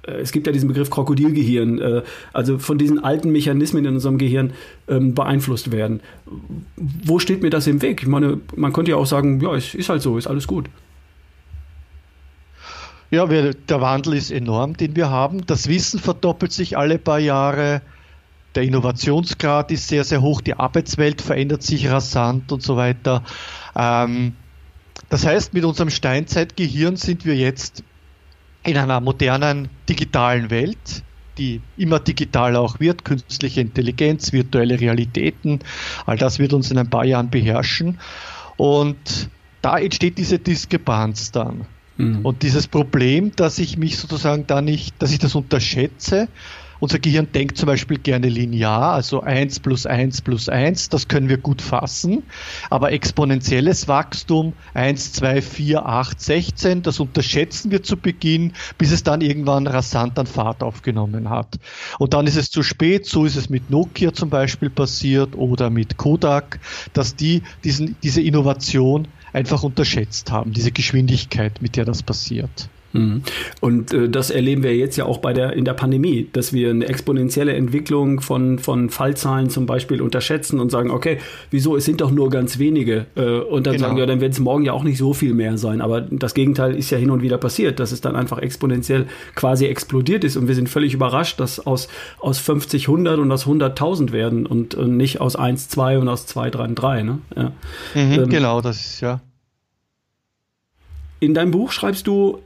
äh, 0.07 0.13
es 0.13 0.33
gibt 0.33 0.47
ja 0.47 0.53
diesen 0.53 0.69
Begriff 0.69 0.91
Krokodilgehirn, 0.91 1.79
äh, 1.79 2.03
also 2.33 2.59
von 2.59 2.79
diesen 2.79 3.03
alten 3.03 3.31
Mechanismen 3.31 3.85
in 3.85 3.95
unserem 3.95 4.19
Gehirn 4.19 4.53
ähm, 4.89 5.15
beeinflusst 5.15 5.73
werden. 5.73 6.01
Wo 6.77 7.19
steht 7.19 7.43
mir 7.43 7.51
das 7.51 7.67
im 7.67 7.83
Weg? 7.83 8.03
Ich 8.03 8.09
meine, 8.09 8.41
man 8.57 8.73
könnte 8.73 8.93
ja 8.93 8.97
auch 8.97 9.07
sagen, 9.07 9.41
ja, 9.41 9.55
es 9.55 9.75
ist 9.75 9.89
halt 9.89 10.03
so, 10.03 10.17
ist 10.19 10.27
alles 10.27 10.47
gut. 10.47 10.67
Ja, 13.11 13.29
wir, 13.29 13.55
der 13.55 13.81
Wandel 13.81 14.15
ist 14.15 14.31
enorm, 14.31 14.77
den 14.77 14.95
wir 14.95 15.11
haben. 15.11 15.45
Das 15.47 15.69
Wissen 15.69 15.99
verdoppelt 15.99 16.53
sich 16.53 16.79
alle 16.79 16.97
paar 16.97 17.19
Jahre. 17.19 17.83
Der 18.55 18.65
Innovationsgrad 18.65 19.71
ist 19.71 19.89
sehr, 19.89 20.05
sehr 20.05 20.23
hoch. 20.23 20.41
Die 20.41 20.55
Arbeitswelt 20.55 21.23
verändert 21.23 21.63
sich 21.63 21.89
rasant 21.89 22.51
und 22.53 22.63
so 22.63 22.77
weiter. 22.77 23.23
Ähm, 23.77 24.35
das 25.09 25.27
heißt, 25.27 25.55
mit 25.55 25.65
unserem 25.65 25.91
Steinzeitgehirn 25.91 26.97
sind 26.97 27.25
wir 27.25 27.37
jetzt 27.37 27.85
in 28.63 28.77
einer 28.77 29.01
modernen 29.01 29.69
digitalen 29.89 30.51
Welt, 30.51 31.03
die 31.39 31.61
immer 31.77 31.99
digitaler 31.99 32.61
auch 32.61 32.81
wird, 32.81 33.05
künstliche 33.05 33.61
Intelligenz, 33.61 34.33
virtuelle 34.33 34.79
Realitäten, 34.79 35.61
all 36.07 36.19
das 36.19 36.39
wird 36.39 36.53
uns 36.53 36.71
in 36.71 36.79
ein 36.79 36.91
paar 36.91 37.05
Jahren 37.05 37.31
beherrschen. 37.31 37.99
Und 38.57 39.31
da 39.63 39.79
entsteht 39.79 40.19
diese 40.19 40.39
Diskrepanz 40.39 41.33
dann. 41.33 41.67
Mhm. 41.97 42.25
Und 42.25 42.43
dieses 42.43 42.67
Problem, 42.69 43.33
dass 43.37 43.59
ich 43.59 43.77
mich 43.79 43.99
sozusagen 43.99 44.47
da 44.47 44.61
nicht, 44.61 44.95
dass 45.01 45.13
ich 45.13 45.19
das 45.19 45.35
unterschätze, 45.35 46.29
unser 46.81 46.99
Gehirn 46.99 47.31
denkt 47.33 47.59
zum 47.59 47.67
Beispiel 47.67 47.99
gerne 47.99 48.29
linear, 48.29 48.93
also 48.93 49.21
1 49.21 49.61
plus 49.61 49.87
1 49.87 50.23
plus 50.23 50.49
1, 50.49 50.89
das 50.89 51.09
können 51.09 51.29
wir 51.29 51.37
gut 51.39 51.63
fassen. 51.63 52.23
Aber 52.71 52.93
exponentielles 52.93 53.87
Wachstum, 53.87 54.55
1, 54.75 55.13
2, 55.13 55.43
4, 55.43 55.87
8, 55.87 56.21
16, 56.21 56.83
das 56.83 56.99
unterschätzen 56.99 57.71
wir 57.71 57.83
zu 57.83 57.97
Beginn, 57.97 58.53
bis 58.79 58.91
es 58.91 59.03
dann 59.03 59.21
irgendwann 59.21 59.67
rasant 59.67 60.19
an 60.19 60.27
Fahrt 60.27 60.63
aufgenommen 60.63 61.31
hat. 61.31 61.59
Und 61.99 62.15
dann 62.15 62.27
ist 62.27 62.37
es 62.37 62.51
zu 62.51 62.63
spät, 62.63 63.07
so 63.07 63.25
ist 63.25 63.37
es 63.37 63.51
mit 63.51 63.71
Nokia 63.71 64.13
zum 64.13 64.31
Beispiel 64.31 64.71
passiert 64.71 65.37
oder 65.37 65.71
mit 65.71 65.97
Kodak, 65.97 66.61
dass 66.93 67.15
die 67.15 67.43
diesen, 67.63 67.97
diese 68.03 68.23
Innovation 68.23 69.09
einfach 69.33 69.63
unterschätzt 69.63 70.31
haben, 70.31 70.53
diese 70.53 70.73
Geschwindigkeit, 70.73 71.63
mit 71.63 71.77
der 71.77 71.85
das 71.85 72.03
passiert. 72.03 72.69
Mhm. 72.93 73.23
Und 73.61 73.93
äh, 73.93 74.09
das 74.09 74.31
erleben 74.31 74.63
wir 74.63 74.77
jetzt 74.77 74.97
ja 74.97 75.05
auch 75.05 75.19
bei 75.19 75.33
der 75.33 75.53
in 75.53 75.65
der 75.65 75.75
Pandemie, 75.75 76.29
dass 76.33 76.53
wir 76.53 76.71
eine 76.71 76.87
exponentielle 76.87 77.53
Entwicklung 77.53 78.21
von 78.21 78.59
von 78.59 78.91
Fallzahlen 78.91 79.51
zum 79.51 79.67
Beispiel 79.67 80.03
unterschätzen 80.03 80.61
und 80.61 80.71
sagen, 80.71 80.91
okay, 80.91 81.19
wieso 81.51 81.77
es 81.77 81.85
sind 81.85 82.01
doch 82.01 82.11
nur 82.11 82.31
ganz 82.31 82.59
wenige 82.59 83.07
äh, 83.15 83.39
und 83.39 83.67
dann 83.67 83.75
genau. 83.75 83.87
sagen 83.87 83.99
ja, 83.99 84.07
dann 84.07 84.21
wird 84.21 84.33
es 84.33 84.41
morgen 84.41 84.65
ja 84.65 84.73
auch 84.73 84.85
nicht 84.85 84.99
so 84.99 85.13
viel 85.13 85.35
mehr 85.35 85.57
sein. 85.59 85.81
Aber 85.81 86.01
das 86.01 86.35
Gegenteil 86.35 86.75
ist 86.75 86.91
ja 86.91 86.99
hin 86.99 87.11
und 87.11 87.23
wieder 87.23 87.39
passiert, 87.39 87.81
dass 87.81 87.93
es 87.93 88.01
dann 88.01 88.17
einfach 88.17 88.39
exponentiell 88.39 89.07
quasi 89.35 89.67
explodiert 89.67 90.25
ist 90.25 90.37
und 90.37 90.49
wir 90.49 90.55
sind 90.55 90.69
völlig 90.69 90.95
überrascht, 90.95 91.39
dass 91.41 91.65
aus 91.65 91.89
aus 92.19 92.39
50 92.39 92.89
100 92.89 93.19
und 93.19 93.31
aus 93.31 93.47
100.000 93.47 94.13
werden 94.13 94.47
und, 94.47 94.75
und, 94.75 94.97
nicht 94.97 95.21
aus 95.21 95.37
1 95.37 95.69
2 95.69 95.99
und 95.99 96.09
aus 96.09 96.27
2 96.27 96.51
3 96.51 96.67
3. 96.69 97.03
Ne? 97.03 97.19
Ja. 97.37 97.53
Mhm, 97.95 98.13
ähm, 98.13 98.29
genau, 98.29 98.61
das 98.61 98.77
ist 98.81 99.01
ja. 99.01 99.21
In 101.21 101.35
deinem 101.35 101.51
Buch 101.51 101.71
schreibst 101.71 102.07
du 102.07 102.41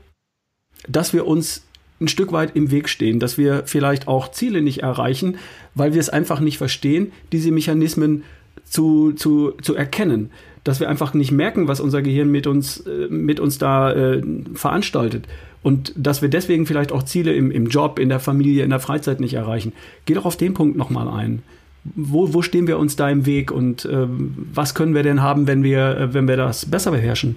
dass 0.87 1.13
wir 1.13 1.27
uns 1.27 1.63
ein 2.01 2.07
Stück 2.07 2.31
weit 2.31 2.55
im 2.55 2.71
Weg 2.71 2.89
stehen, 2.89 3.19
dass 3.19 3.37
wir 3.37 3.63
vielleicht 3.65 4.07
auch 4.07 4.31
Ziele 4.31 4.61
nicht 4.61 4.83
erreichen, 4.83 5.37
weil 5.75 5.93
wir 5.93 6.01
es 6.01 6.09
einfach 6.09 6.39
nicht 6.39 6.57
verstehen, 6.57 7.11
diese 7.31 7.51
Mechanismen 7.51 8.23
zu, 8.65 9.13
zu, 9.13 9.53
zu 9.61 9.75
erkennen. 9.75 10.29
Dass 10.63 10.79
wir 10.79 10.89
einfach 10.89 11.13
nicht 11.13 11.31
merken, 11.31 11.67
was 11.67 11.79
unser 11.79 12.01
Gehirn 12.01 12.31
mit 12.31 12.47
uns, 12.47 12.79
äh, 12.81 13.07
mit 13.07 13.39
uns 13.39 13.59
da 13.59 13.93
äh, 13.93 14.21
veranstaltet. 14.55 15.25
Und 15.61 15.93
dass 15.95 16.21
wir 16.21 16.29
deswegen 16.29 16.65
vielleicht 16.65 16.91
auch 16.91 17.03
Ziele 17.03 17.33
im, 17.33 17.49
im 17.51 17.67
Job, 17.67 17.99
in 17.99 18.09
der 18.09 18.19
Familie, 18.19 18.63
in 18.63 18.71
der 18.71 18.79
Freizeit 18.79 19.19
nicht 19.19 19.35
erreichen. 19.35 19.73
Geh 20.05 20.15
doch 20.15 20.25
auf 20.25 20.37
den 20.37 20.53
Punkt 20.53 20.77
nochmal 20.77 21.07
ein. 21.07 21.43
Wo, 21.83 22.33
wo 22.33 22.41
stehen 22.41 22.67
wir 22.67 22.79
uns 22.79 22.95
da 22.95 23.09
im 23.09 23.25
Weg 23.25 23.51
und 23.51 23.85
äh, 23.85 24.07
was 24.53 24.73
können 24.73 24.95
wir 24.95 25.03
denn 25.03 25.21
haben, 25.21 25.47
wenn 25.47 25.63
wir, 25.63 25.97
äh, 25.97 26.13
wenn 26.13 26.27
wir 26.27 26.35
das 26.35 26.65
besser 26.65 26.91
beherrschen? 26.91 27.35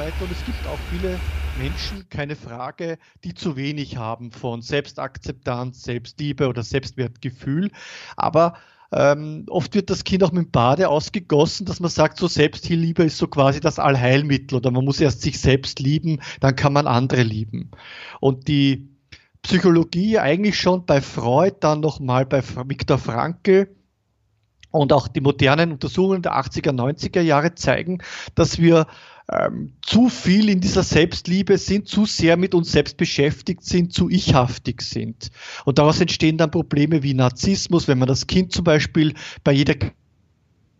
Weiter. 0.00 0.24
Und 0.24 0.32
es 0.32 0.42
gibt 0.42 0.66
auch 0.66 0.80
viele 0.80 1.22
Menschen, 1.54 2.08
keine 2.08 2.34
Frage, 2.34 2.98
die 3.22 3.34
zu 3.34 3.56
wenig 3.56 3.96
haben 3.96 4.32
von 4.32 4.62
Selbstakzeptanz, 4.62 5.82
Selbstliebe 5.82 6.48
oder 6.48 6.62
Selbstwertgefühl. 6.62 7.70
Aber 8.16 8.54
ähm, 8.92 9.44
oft 9.48 9.74
wird 9.74 9.90
das 9.90 10.02
Kind 10.02 10.24
auch 10.24 10.32
mit 10.32 10.46
dem 10.46 10.50
Bade 10.50 10.88
ausgegossen, 10.88 11.66
dass 11.66 11.80
man 11.80 11.90
sagt, 11.90 12.18
so 12.18 12.26
Selbstliebe 12.26 13.04
ist 13.04 13.18
so 13.18 13.28
quasi 13.28 13.60
das 13.60 13.78
Allheilmittel 13.78 14.56
oder 14.56 14.70
man 14.70 14.84
muss 14.84 15.00
erst 15.00 15.22
sich 15.22 15.38
selbst 15.38 15.78
lieben, 15.78 16.20
dann 16.40 16.56
kann 16.56 16.72
man 16.72 16.86
andere 16.86 17.22
lieben. 17.22 17.70
Und 18.20 18.48
die 18.48 18.88
Psychologie 19.42 20.18
eigentlich 20.18 20.58
schon 20.58 20.86
bei 20.86 21.00
Freud, 21.00 21.56
dann 21.60 21.80
nochmal 21.80 22.26
bei 22.26 22.42
Viktor 22.42 22.98
Frankl, 22.98 23.68
und 24.70 24.92
auch 24.92 25.08
die 25.08 25.20
modernen 25.20 25.72
Untersuchungen 25.72 26.22
der 26.22 26.34
80er, 26.34 26.70
90er 26.70 27.20
Jahre 27.20 27.54
zeigen, 27.54 27.98
dass 28.34 28.58
wir 28.58 28.86
ähm, 29.32 29.72
zu 29.82 30.08
viel 30.08 30.48
in 30.48 30.60
dieser 30.60 30.82
Selbstliebe 30.82 31.58
sind, 31.58 31.88
zu 31.88 32.06
sehr 32.06 32.36
mit 32.36 32.54
uns 32.54 32.72
selbst 32.72 32.96
beschäftigt 32.96 33.64
sind, 33.64 33.92
zu 33.92 34.08
ichhaftig 34.08 34.82
sind. 34.82 35.30
Und 35.64 35.78
daraus 35.78 36.00
entstehen 36.00 36.36
dann 36.36 36.50
Probleme 36.50 37.02
wie 37.02 37.14
Narzissmus, 37.14 37.88
wenn 37.88 37.98
man 37.98 38.08
das 38.08 38.26
Kind 38.26 38.52
zum 38.52 38.64
Beispiel 38.64 39.14
bei 39.44 39.52
jeder 39.52 39.74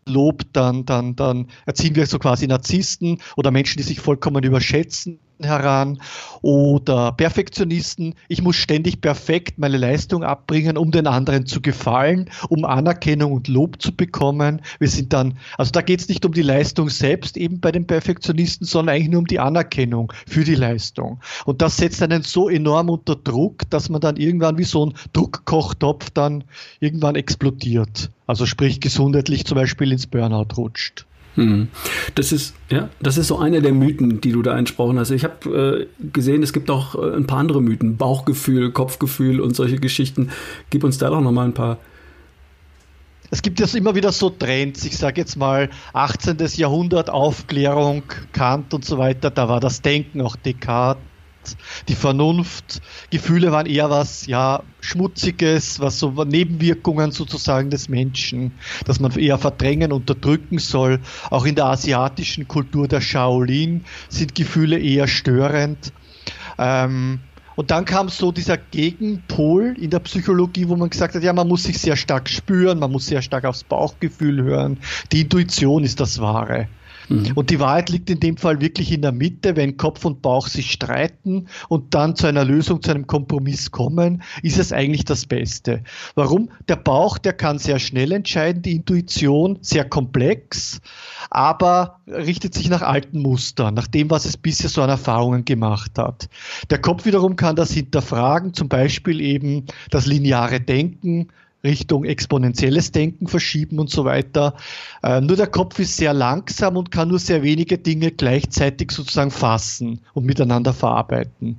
lobt, 0.05 0.47
dann, 0.53 0.85
dann, 0.85 1.15
dann 1.15 1.47
erziehen 1.65 1.95
wir 1.95 2.05
so 2.07 2.19
quasi 2.19 2.47
Narzissten 2.47 3.21
oder 3.37 3.51
Menschen, 3.51 3.77
die 3.77 3.83
sich 3.83 3.99
vollkommen 3.99 4.43
überschätzen 4.43 5.19
heran 5.43 6.01
oder 6.41 7.11
Perfektionisten. 7.11 8.15
Ich 8.27 8.41
muss 8.41 8.55
ständig 8.55 9.01
perfekt 9.01 9.57
meine 9.57 9.77
Leistung 9.77 10.23
abbringen, 10.23 10.77
um 10.77 10.91
den 10.91 11.07
anderen 11.07 11.45
zu 11.45 11.61
gefallen, 11.61 12.29
um 12.49 12.65
Anerkennung 12.65 13.31
und 13.33 13.47
Lob 13.47 13.81
zu 13.81 13.95
bekommen. 13.95 14.61
Wir 14.79 14.89
sind 14.89 15.13
dann, 15.13 15.37
also 15.57 15.71
da 15.71 15.81
geht 15.81 16.01
es 16.01 16.09
nicht 16.09 16.25
um 16.25 16.33
die 16.33 16.41
Leistung 16.41 16.89
selbst 16.89 17.37
eben 17.37 17.59
bei 17.59 17.71
den 17.71 17.87
Perfektionisten, 17.87 18.65
sondern 18.65 18.95
eigentlich 18.95 19.09
nur 19.09 19.19
um 19.19 19.27
die 19.27 19.39
Anerkennung 19.39 20.11
für 20.27 20.43
die 20.43 20.55
Leistung. 20.55 21.19
Und 21.45 21.61
das 21.61 21.77
setzt 21.77 22.01
einen 22.01 22.23
so 22.23 22.49
enorm 22.49 22.89
unter 22.89 23.15
Druck, 23.15 23.69
dass 23.69 23.89
man 23.89 24.01
dann 24.01 24.17
irgendwann 24.17 24.57
wie 24.57 24.63
so 24.63 24.85
ein 24.85 24.93
Druckkochtopf 25.13 26.09
dann 26.11 26.43
irgendwann 26.79 27.15
explodiert. 27.15 28.09
Also 28.27 28.45
sprich 28.45 28.79
gesundheitlich 28.79 29.45
zum 29.45 29.55
Beispiel 29.55 29.91
ins 29.91 30.07
Burnout 30.07 30.55
rutscht. 30.55 31.05
Hm. 31.35 31.69
Das 32.15 32.31
ist 32.31 32.55
ja, 32.69 32.89
das 33.01 33.17
ist 33.17 33.27
so 33.27 33.37
einer 33.37 33.61
der 33.61 33.73
Mythen, 33.73 34.21
die 34.21 34.31
du 34.31 34.41
da 34.41 34.57
entsprochen 34.57 34.99
hast. 34.99 35.11
Ich 35.11 35.23
habe 35.23 35.87
äh, 36.01 36.07
gesehen, 36.11 36.43
es 36.43 36.51
gibt 36.51 36.69
auch 36.69 36.95
äh, 36.95 37.15
ein 37.15 37.25
paar 37.25 37.39
andere 37.39 37.61
Mythen, 37.61 37.97
Bauchgefühl, 37.97 38.71
Kopfgefühl 38.71 39.39
und 39.39 39.55
solche 39.55 39.77
Geschichten. 39.77 40.29
Gib 40.69 40.83
uns 40.83 40.97
da 40.97 41.09
doch 41.09 41.21
noch 41.21 41.31
mal 41.31 41.45
ein 41.45 41.53
paar. 41.53 41.77
Es 43.29 43.41
gibt 43.41 43.61
jetzt 43.61 43.75
immer 43.75 43.95
wieder 43.95 44.11
so 44.11 44.29
Trends. 44.29 44.83
Ich 44.83 44.97
sage 44.97 45.21
jetzt 45.21 45.37
mal 45.37 45.69
18. 45.93 46.37
Jahrhundert 46.55 47.09
Aufklärung, 47.09 48.03
Kant 48.33 48.73
und 48.73 48.83
so 48.83 48.97
weiter. 48.97 49.31
Da 49.31 49.47
war 49.47 49.61
das 49.61 49.81
Denken 49.81 50.19
auch 50.19 50.35
Descartes 50.35 51.10
die 51.87 51.95
Vernunft. 51.95 52.81
Gefühle 53.09 53.51
waren 53.51 53.65
eher 53.65 53.89
was, 53.89 54.27
ja, 54.27 54.63
Schmutziges, 54.79 55.79
was 55.79 55.99
so 55.99 56.23
Nebenwirkungen 56.23 57.11
sozusagen 57.11 57.69
des 57.69 57.89
Menschen, 57.89 58.53
dass 58.85 58.99
man 58.99 59.11
eher 59.17 59.37
verdrängen, 59.37 59.91
unterdrücken 59.91 60.59
soll. 60.59 60.99
Auch 61.29 61.45
in 61.45 61.55
der 61.55 61.65
asiatischen 61.65 62.47
Kultur 62.47 62.87
der 62.87 63.01
Shaolin 63.01 63.85
sind 64.09 64.35
Gefühle 64.35 64.79
eher 64.79 65.07
störend. 65.07 65.93
Ähm, 66.57 67.19
und 67.55 67.69
dann 67.69 67.85
kam 67.85 68.09
so 68.09 68.31
dieser 68.31 68.57
Gegenpol 68.57 69.75
in 69.79 69.89
der 69.89 69.99
Psychologie, 69.99 70.67
wo 70.67 70.75
man 70.75 70.89
gesagt 70.89 71.15
hat, 71.15 71.23
ja, 71.23 71.33
man 71.33 71.47
muss 71.47 71.63
sich 71.63 71.77
sehr 71.77 71.95
stark 71.95 72.29
spüren, 72.29 72.79
man 72.79 72.91
muss 72.91 73.05
sehr 73.05 73.21
stark 73.21 73.45
aufs 73.45 73.63
Bauchgefühl 73.63 74.41
hören. 74.41 74.77
Die 75.11 75.21
Intuition 75.21 75.83
ist 75.83 75.99
das 75.99 76.19
Wahre. 76.19 76.67
Mhm. 77.09 77.31
Und 77.35 77.49
die 77.49 77.59
Wahrheit 77.59 77.89
liegt 77.89 78.09
in 78.09 78.19
dem 78.19 78.37
Fall 78.37 78.61
wirklich 78.61 78.91
in 78.91 79.01
der 79.01 79.11
Mitte, 79.11 79.55
wenn 79.55 79.77
Kopf 79.77 80.05
und 80.05 80.21
Bauch 80.21 80.47
sich 80.47 80.71
streiten 80.71 81.47
und 81.69 81.93
dann 81.93 82.15
zu 82.15 82.27
einer 82.27 82.45
Lösung, 82.45 82.81
zu 82.81 82.91
einem 82.91 83.07
Kompromiss 83.07 83.71
kommen, 83.71 84.23
ist 84.41 84.57
es 84.57 84.73
eigentlich 84.73 85.05
das 85.05 85.25
Beste. 85.25 85.83
Warum? 86.15 86.49
Der 86.67 86.75
Bauch, 86.75 87.17
der 87.17 87.33
kann 87.33 87.59
sehr 87.59 87.79
schnell 87.79 88.11
entscheiden, 88.11 88.61
die 88.61 88.75
Intuition 88.75 89.57
sehr 89.61 89.85
komplex, 89.85 90.81
aber 91.29 91.99
richtet 92.07 92.53
sich 92.53 92.69
nach 92.69 92.81
alten 92.81 93.19
Mustern, 93.19 93.73
nach 93.73 93.87
dem, 93.87 94.09
was 94.09 94.25
es 94.25 94.37
bisher 94.37 94.69
so 94.69 94.81
an 94.81 94.89
Erfahrungen 94.89 95.45
gemacht 95.45 95.97
hat. 95.97 96.29
Der 96.69 96.79
Kopf 96.79 97.05
wiederum 97.05 97.35
kann 97.35 97.55
das 97.55 97.71
hinterfragen, 97.71 98.53
zum 98.53 98.69
Beispiel 98.69 99.21
eben 99.21 99.65
das 99.89 100.05
lineare 100.05 100.59
Denken, 100.59 101.27
Richtung 101.63 102.05
exponentielles 102.05 102.91
Denken 102.91 103.27
verschieben 103.27 103.79
und 103.79 103.89
so 103.89 104.05
weiter. 104.05 104.55
Äh, 105.03 105.21
nur 105.21 105.37
der 105.37 105.47
Kopf 105.47 105.77
ist 105.79 105.97
sehr 105.97 106.13
langsam 106.13 106.75
und 106.77 106.91
kann 106.91 107.09
nur 107.09 107.19
sehr 107.19 107.43
wenige 107.43 107.77
Dinge 107.77 108.11
gleichzeitig 108.11 108.91
sozusagen 108.91 109.31
fassen 109.31 110.01
und 110.13 110.25
miteinander 110.25 110.73
verarbeiten. 110.73 111.57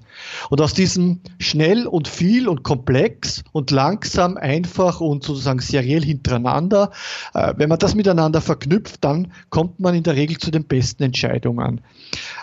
Und 0.50 0.60
aus 0.60 0.74
diesem 0.74 1.20
schnell 1.38 1.86
und 1.86 2.08
viel 2.08 2.48
und 2.48 2.62
komplex 2.64 3.44
und 3.52 3.70
langsam, 3.70 4.36
einfach 4.36 5.00
und 5.00 5.22
sozusagen 5.22 5.60
seriell 5.60 6.04
hintereinander, 6.04 6.90
äh, 7.34 7.54
wenn 7.56 7.68
man 7.68 7.78
das 7.78 7.94
miteinander 7.94 8.40
verknüpft, 8.40 9.04
dann 9.04 9.32
kommt 9.50 9.78
man 9.78 9.94
in 9.94 10.02
der 10.02 10.16
Regel 10.16 10.38
zu 10.38 10.50
den 10.50 10.64
besten 10.64 11.04
Entscheidungen. 11.04 11.80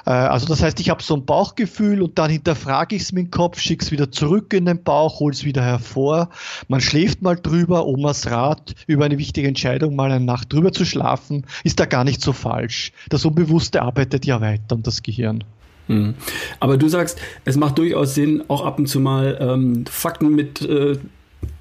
Äh, 0.06 0.12
also 0.12 0.46
das 0.48 0.63
heißt, 0.63 0.80
ich 0.80 0.89
habe 0.89 1.04
so 1.04 1.16
ein 1.16 1.25
Bauchgefühl 1.25 2.01
und 2.01 2.18
dann 2.18 2.30
hinterfrage 2.32 2.96
ich 2.96 3.04
es 3.04 3.12
mit 3.12 3.28
dem 3.28 3.32
Kopf, 3.32 3.60
schicke 3.60 3.84
es 3.84 3.92
wieder 3.92 4.12
zurück 4.12 4.54
in 4.54 4.66
den 4.66 4.84
Bauch, 4.84 5.20
hole 5.20 5.34
es 5.34 5.44
wieder 5.44 5.63
hervor. 5.63 6.30
Man 6.68 6.82
schläft 6.82 7.22
mal 7.22 7.36
drüber, 7.36 7.49
Omas 7.51 8.29
Rat, 8.29 8.75
über 8.88 9.06
eine 9.06 9.18
wichtige 9.18 9.48
Entscheidung 9.48 9.96
mal 9.96 10.12
eine 10.12 10.24
Nacht 10.24 10.53
drüber 10.53 10.72
zu 10.72 10.86
schlafen, 10.86 11.46
ist 11.63 11.79
da 11.79 11.86
gar 11.86 12.03
nicht 12.03 12.22
so 12.22 12.34
falsch. 12.34 12.91
Das 13.10 13.25
Unbewusste 13.25 13.82
arbeitet 13.82 14.25
ja 14.25 14.41
weiter 14.41 14.75
und 14.75 14.88
das 14.88 15.03
Gehirn. 15.03 15.44
Hm. 15.88 16.13
Aber 16.60 16.77
du 16.77 16.88
sagst, 16.88 17.20
es 17.46 17.58
macht 17.58 17.77
durchaus 17.77 18.13
Sinn, 18.13 18.44
auch 18.48 18.63
ab 18.63 18.77
und 18.77 18.88
zu 18.88 19.00
mal 19.00 19.38
ähm, 19.41 19.86
Fakten 19.88 20.36
mit 20.36 20.62
äh, 20.62 20.98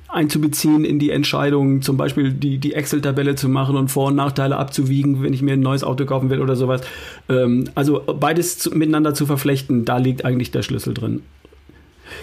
einzubeziehen 0.08 0.84
in 0.84 0.98
die 0.98 1.10
Entscheidung, 1.10 1.82
zum 1.82 1.96
Beispiel 1.96 2.32
die, 2.32 2.58
die 2.58 2.74
Excel-Tabelle 2.74 3.34
zu 3.34 3.48
machen 3.48 3.76
und 3.76 3.88
Vor- 3.90 4.08
und 4.08 4.16
Nachteile 4.16 4.56
abzuwiegen, 4.56 5.22
wenn 5.22 5.32
ich 5.32 5.42
mir 5.42 5.52
ein 5.52 5.60
neues 5.60 5.84
Auto 5.84 6.06
kaufen 6.06 6.30
will 6.30 6.40
oder 6.40 6.56
sowas. 6.56 6.80
Ähm, 7.28 7.64
also 7.74 8.02
beides 8.18 8.58
zu, 8.58 8.70
miteinander 8.70 9.14
zu 9.14 9.26
verflechten, 9.26 9.84
da 9.84 9.98
liegt 9.98 10.24
eigentlich 10.24 10.50
der 10.50 10.62
Schlüssel 10.62 10.94
drin. 10.94 11.22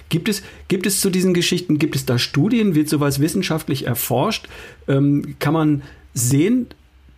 Gibt 0.09 0.29
es, 0.29 0.43
gibt 0.67 0.85
es 0.85 1.01
zu 1.01 1.09
diesen 1.09 1.33
Geschichten, 1.33 1.79
gibt 1.79 1.95
es 1.95 2.05
da 2.05 2.17
Studien? 2.17 2.75
Wird 2.75 2.89
sowas 2.89 3.19
wissenschaftlich 3.19 3.85
erforscht? 3.87 4.47
Ähm, 4.87 5.35
kann 5.39 5.53
man 5.53 5.83
sehen, 6.13 6.67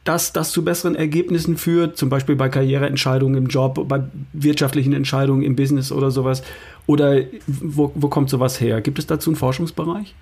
dass 0.03 0.31
das 0.31 0.51
zu 0.51 0.63
besseren 0.63 0.95
Ergebnissen 0.95 1.57
führt, 1.57 1.97
zum 1.97 2.09
Beispiel 2.09 2.38
bei 2.38 2.47
Karriereentscheidungen 2.47 3.38
im 3.38 3.47
Job, 3.47 3.88
bei 3.89 4.03
wirtschaftlichen 4.31 4.93
Entscheidungen 4.93 5.43
im 5.43 5.55
Business 5.55 5.91
oder 5.91 6.12
sowas? 6.12 6.43
Oder 6.86 7.24
wo, 7.45 7.91
wo 7.93 8.07
kommt 8.07 8.29
sowas 8.29 8.62
her? 8.62 8.79
Gibt 8.81 9.00
es 9.00 9.07
dazu 9.07 9.29
einen 9.29 9.36
Forschungsbereich? 9.36 10.15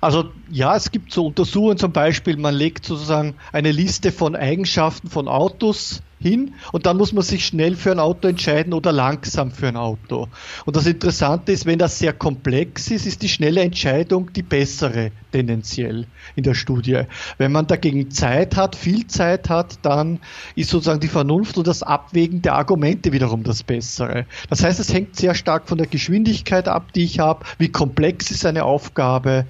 Also 0.00 0.30
ja, 0.50 0.76
es 0.76 0.90
gibt 0.90 1.12
so 1.12 1.26
Untersuchungen 1.26 1.78
zum 1.78 1.92
Beispiel, 1.92 2.36
man 2.36 2.54
legt 2.54 2.84
sozusagen 2.84 3.34
eine 3.52 3.72
Liste 3.72 4.12
von 4.12 4.36
Eigenschaften 4.36 5.08
von 5.08 5.28
Autos 5.28 6.02
hin 6.18 6.54
und 6.72 6.86
dann 6.86 6.96
muss 6.96 7.12
man 7.12 7.22
sich 7.22 7.44
schnell 7.44 7.76
für 7.76 7.92
ein 7.92 7.98
Auto 7.98 8.28
entscheiden 8.28 8.72
oder 8.72 8.92
langsam 8.92 9.50
für 9.50 9.68
ein 9.68 9.76
Auto. 9.76 10.28
Und 10.64 10.76
das 10.76 10.86
Interessante 10.86 11.52
ist, 11.52 11.66
wenn 11.66 11.78
das 11.78 11.98
sehr 11.98 12.12
komplex 12.12 12.90
ist, 12.90 13.06
ist 13.06 13.22
die 13.22 13.28
schnelle 13.28 13.60
Entscheidung 13.60 14.32
die 14.32 14.42
bessere 14.42 15.10
tendenziell 15.32 16.06
in 16.34 16.44
der 16.44 16.54
Studie. 16.54 17.02
Wenn 17.38 17.52
man 17.52 17.66
dagegen 17.66 18.10
Zeit 18.10 18.56
hat, 18.56 18.76
viel 18.76 19.06
Zeit 19.06 19.50
hat, 19.50 19.78
dann 19.82 20.20
ist 20.54 20.70
sozusagen 20.70 21.00
die 21.00 21.08
Vernunft 21.08 21.58
und 21.58 21.66
das 21.66 21.82
Abwägen 21.82 22.40
der 22.40 22.54
Argumente 22.54 23.12
wiederum 23.12 23.42
das 23.42 23.62
Bessere. 23.62 24.24
Das 24.48 24.64
heißt, 24.64 24.80
es 24.80 24.92
hängt 24.92 25.16
sehr 25.16 25.34
stark 25.34 25.68
von 25.68 25.78
der 25.78 25.86
Geschwindigkeit 25.86 26.68
ab, 26.68 26.92
die 26.94 27.04
ich 27.04 27.18
habe, 27.18 27.44
wie 27.58 27.68
komplex 27.68 28.30
ist 28.30 28.46
eine 28.46 28.64
Aufgabe 28.64 29.46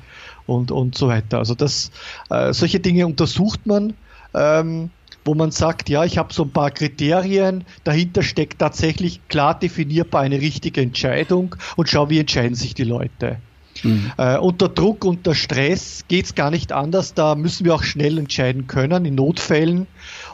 und, 0.47 0.71
und 0.71 0.97
so 0.97 1.09
weiter. 1.09 1.39
Also 1.39 1.55
das, 1.55 1.91
äh, 2.31 2.53
solche 2.53 2.81
Dinge 2.81 3.07
untersucht 3.07 3.67
man. 3.67 3.95
Ähm, 4.35 4.91
wo 5.27 5.35
man 5.35 5.51
sagt, 5.51 5.89
ja, 5.89 6.05
ich 6.05 6.19
habe 6.19 6.33
so 6.33 6.45
ein 6.45 6.51
paar 6.51 6.71
Kriterien, 6.71 7.65
dahinter 7.85 8.23
steckt 8.23 8.61
tatsächlich 8.61 9.21
klar 9.29 9.59
definierbar 9.59 10.23
eine 10.23 10.41
richtige 10.41 10.81
Entscheidung 10.81 11.57
und 11.77 11.89
schau, 11.89 12.09
wie 12.09 12.19
entscheiden 12.19 12.55
sich 12.55 12.75
die 12.75 12.85
Leute. 12.85 13.39
Mhm. 13.83 14.13
Äh, 14.17 14.39
unter 14.39 14.69
Druck, 14.69 15.05
unter 15.05 15.35
Stress 15.35 16.05
geht 16.09 16.27
es 16.27 16.35
gar 16.35 16.51
nicht 16.51 16.73
anders. 16.73 17.15
Da 17.15 17.35
müssen 17.35 17.65
wir 17.65 17.75
auch 17.75 17.83
schnell 17.83 18.19
entscheiden 18.19 18.67
können 18.67 19.05
in 19.05 19.15
Notfällen. 19.15 19.87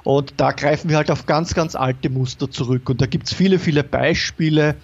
Und 0.04 0.34
da 0.38 0.50
greifen 0.52 0.90
wir 0.90 0.96
halt 0.96 1.10
auf 1.10 1.26
ganz, 1.26 1.54
ganz 1.54 1.76
alte 1.76 2.10
Muster 2.10 2.50
zurück. 2.50 2.88
Und 2.88 3.00
da 3.00 3.06
gibt 3.06 3.26
es 3.26 3.34
viele, 3.34 3.58
viele 3.58 3.84
Beispiele. 3.84 4.74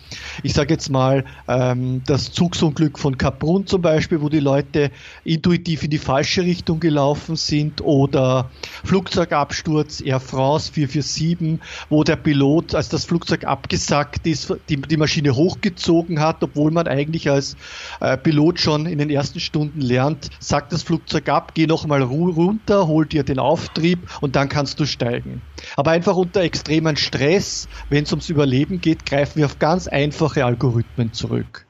Ich 0.42 0.54
sage 0.54 0.74
jetzt 0.74 0.90
mal 0.90 1.24
ähm, 1.48 2.02
das 2.06 2.30
Zugsunglück 2.32 2.98
von 2.98 3.18
Kaprun 3.18 3.66
zum 3.66 3.82
Beispiel, 3.82 4.22
wo 4.22 4.28
die 4.28 4.40
Leute 4.40 4.90
intuitiv 5.24 5.82
in 5.82 5.90
die 5.90 5.98
falsche 5.98 6.42
Richtung 6.42 6.78
gelaufen 6.78 7.36
sind. 7.36 7.80
Oder 7.80 8.50
Flugzeugabsturz 8.84 10.00
Air 10.00 10.20
France 10.20 10.72
447, 10.72 11.58
wo 11.88 12.04
der 12.04 12.16
Pilot, 12.16 12.74
als 12.74 12.88
das 12.88 13.04
Flugzeug 13.04 13.44
abgesackt 13.44 14.26
ist, 14.26 14.54
die, 14.68 14.76
die 14.76 14.96
Maschine 14.96 15.34
hochgezogen 15.34 16.20
hat, 16.20 16.42
obwohl 16.44 16.70
man 16.70 16.86
eigentlich 16.86 17.28
als 17.28 17.56
äh, 18.00 18.16
Pilot 18.16 18.60
schon 18.60 18.86
in 18.86 18.98
den 18.98 19.10
ersten 19.10 19.40
Stunden 19.40 19.80
lernt, 19.80 20.30
sagt 20.38 20.72
das 20.72 20.84
Flugzeug 20.84 21.28
ab, 21.28 21.52
geh 21.54 21.66
nochmal 21.66 22.02
runter, 22.02 22.86
hol 22.86 23.04
dir 23.04 23.24
den 23.24 23.38
Auftrieb 23.38 23.98
und 24.20 24.36
dann 24.36 24.48
kannst 24.48 24.78
du 24.78 24.86
steigen 24.86 25.07
einsteigen. 25.08 25.42
Aber 25.76 25.90
einfach 25.90 26.16
unter 26.16 26.42
extremen 26.42 26.96
Stress, 26.96 27.68
wenn 27.90 28.04
es 28.04 28.12
ums 28.12 28.28
Überleben 28.28 28.80
geht, 28.80 29.06
greifen 29.06 29.38
wir 29.38 29.46
auf 29.46 29.58
ganz 29.58 29.88
einfache 29.88 30.44
Algorithmen 30.44 31.12
zurück. 31.12 31.66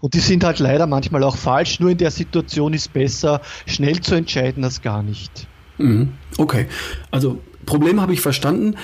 Und 0.00 0.14
die 0.14 0.20
sind 0.20 0.44
halt 0.44 0.58
leider 0.60 0.86
manchmal 0.86 1.24
auch 1.24 1.36
falsch. 1.36 1.80
Nur 1.80 1.90
in 1.90 1.98
der 1.98 2.10
Situation 2.10 2.72
ist 2.72 2.92
besser, 2.92 3.40
schnell 3.66 4.00
zu 4.00 4.14
entscheiden 4.14 4.62
als 4.62 4.80
gar 4.80 5.02
nicht. 5.02 5.48
Mhm. 5.78 6.12
Okay, 6.38 6.66
also 7.10 7.42
Problem 7.64 8.00
habe 8.00 8.12
ich 8.12 8.20
verstanden. 8.20 8.76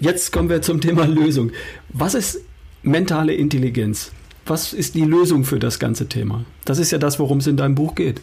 Jetzt 0.00 0.32
kommen 0.32 0.50
wir 0.50 0.62
zum 0.62 0.80
Thema 0.80 1.06
Lösung. 1.06 1.52
Was 1.88 2.14
ist 2.14 2.42
mentale 2.82 3.34
Intelligenz? 3.34 4.12
Was 4.44 4.72
ist 4.72 4.94
die 4.94 5.04
Lösung 5.04 5.44
für 5.44 5.58
das 5.58 5.78
ganze 5.78 6.08
Thema? 6.08 6.44
Das 6.64 6.78
ist 6.78 6.90
ja 6.90 6.98
das, 6.98 7.18
worum 7.18 7.38
es 7.38 7.46
in 7.46 7.56
deinem 7.56 7.74
Buch 7.74 7.94
geht. 7.94 8.20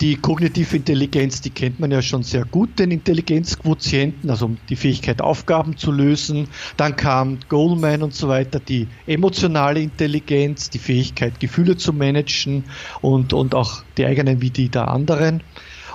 Die 0.00 0.16
kognitive 0.16 0.76
Intelligenz, 0.76 1.42
die 1.42 1.50
kennt 1.50 1.78
man 1.78 1.90
ja 1.90 2.00
schon 2.00 2.22
sehr 2.22 2.46
gut, 2.46 2.78
den 2.78 2.90
Intelligenzquotienten, 2.90 4.30
also 4.30 4.56
die 4.70 4.76
Fähigkeit, 4.76 5.20
Aufgaben 5.20 5.76
zu 5.76 5.92
lösen. 5.92 6.48
Dann 6.78 6.96
kam 6.96 7.38
Goldman 7.50 8.02
und 8.02 8.14
so 8.14 8.26
weiter, 8.26 8.60
die 8.60 8.88
emotionale 9.06 9.80
Intelligenz, 9.80 10.70
die 10.70 10.78
Fähigkeit, 10.78 11.38
Gefühle 11.38 11.76
zu 11.76 11.92
managen 11.92 12.64
und, 13.02 13.34
und 13.34 13.54
auch 13.54 13.82
die 13.98 14.06
eigenen 14.06 14.40
wie 14.40 14.48
die 14.48 14.70
der 14.70 14.88
anderen. 14.88 15.42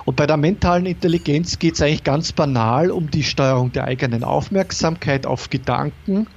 Und 0.04 0.14
bei 0.14 0.28
der 0.28 0.36
mentalen 0.36 0.86
Intelligenz 0.86 1.58
geht 1.58 1.74
es 1.74 1.82
eigentlich 1.82 2.04
ganz 2.04 2.30
banal 2.30 2.92
um 2.92 3.10
die 3.10 3.24
Steuerung 3.24 3.72
der 3.72 3.86
eigenen 3.86 4.22
Aufmerksamkeit 4.22 5.26
auf 5.26 5.50
Gedanken 5.50 6.28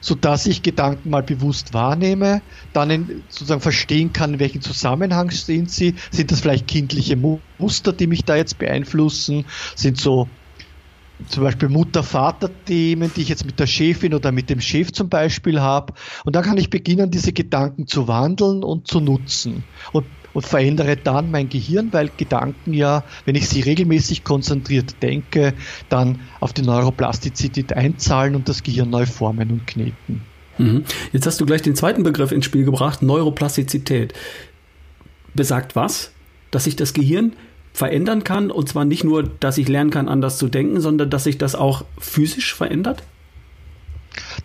sodass 0.00 0.46
ich 0.46 0.62
Gedanken 0.62 1.10
mal 1.10 1.22
bewusst 1.22 1.74
wahrnehme, 1.74 2.42
dann 2.72 2.90
in, 2.90 3.24
sozusagen 3.28 3.60
verstehen 3.60 4.12
kann, 4.12 4.34
in 4.34 4.40
welchem 4.40 4.60
Zusammenhang 4.60 5.30
sind 5.30 5.70
sie. 5.70 5.94
Sind 6.10 6.30
das 6.32 6.40
vielleicht 6.40 6.66
kindliche 6.66 7.16
Muster, 7.58 7.92
die 7.92 8.06
mich 8.06 8.24
da 8.24 8.36
jetzt 8.36 8.58
beeinflussen? 8.58 9.46
Sind 9.74 10.00
so 10.00 10.28
zum 11.26 11.42
Beispiel 11.42 11.68
Mutter-Vater-Themen, 11.68 13.12
die 13.14 13.22
ich 13.22 13.28
jetzt 13.28 13.44
mit 13.44 13.58
der 13.58 13.66
Chefin 13.66 14.14
oder 14.14 14.30
mit 14.30 14.50
dem 14.50 14.60
Chef 14.60 14.92
zum 14.92 15.08
Beispiel 15.08 15.60
habe. 15.60 15.94
Und 16.24 16.36
dann 16.36 16.44
kann 16.44 16.58
ich 16.58 16.70
beginnen, 16.70 17.10
diese 17.10 17.32
Gedanken 17.32 17.86
zu 17.88 18.06
wandeln 18.06 18.62
und 18.62 18.86
zu 18.86 19.00
nutzen. 19.00 19.64
Und 19.92 20.06
und 20.32 20.46
verändere 20.46 20.96
dann 20.96 21.30
mein 21.30 21.48
Gehirn, 21.48 21.88
weil 21.92 22.10
Gedanken 22.16 22.74
ja, 22.74 23.04
wenn 23.24 23.34
ich 23.34 23.48
sie 23.48 23.60
regelmäßig 23.60 24.24
konzentriert 24.24 25.02
denke, 25.02 25.54
dann 25.88 26.20
auf 26.40 26.52
die 26.52 26.62
Neuroplastizität 26.62 27.72
einzahlen 27.72 28.34
und 28.34 28.48
das 28.48 28.62
Gehirn 28.62 28.90
neu 28.90 29.06
formen 29.06 29.50
und 29.50 29.66
kneten. 29.66 30.22
Mhm. 30.58 30.84
Jetzt 31.12 31.26
hast 31.26 31.40
du 31.40 31.46
gleich 31.46 31.62
den 31.62 31.76
zweiten 31.76 32.02
Begriff 32.02 32.32
ins 32.32 32.44
Spiel 32.44 32.64
gebracht, 32.64 33.02
Neuroplastizität. 33.02 34.12
Besagt 35.34 35.76
was? 35.76 36.12
Dass 36.50 36.64
sich 36.64 36.76
das 36.76 36.92
Gehirn 36.92 37.34
verändern 37.72 38.24
kann 38.24 38.50
und 38.50 38.68
zwar 38.68 38.84
nicht 38.84 39.04
nur, 39.04 39.22
dass 39.22 39.58
ich 39.58 39.68
lernen 39.68 39.90
kann, 39.90 40.08
anders 40.08 40.38
zu 40.38 40.48
denken, 40.48 40.80
sondern 40.80 41.10
dass 41.10 41.24
sich 41.24 41.38
das 41.38 41.54
auch 41.54 41.84
physisch 41.98 42.54
verändert? 42.54 43.02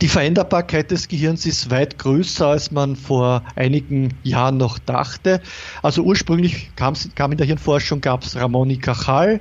Die 0.01 0.07
Veränderbarkeit 0.07 0.91
des 0.91 1.07
Gehirns 1.07 1.45
ist 1.45 1.69
weit 1.69 1.97
größer, 1.99 2.47
als 2.47 2.71
man 2.71 2.95
vor 2.95 3.43
einigen 3.55 4.13
Jahren 4.23 4.57
noch 4.57 4.79
dachte. 4.79 5.41
Also 5.81 6.03
ursprünglich 6.03 6.71
kam, 6.75 6.95
in 7.31 7.37
der 7.37 7.45
Hirnforschung, 7.45 8.01
gab 8.01 8.23
es 8.23 8.35
Ramon 8.35 8.69
y 8.69 8.81
Cajal, 8.81 9.39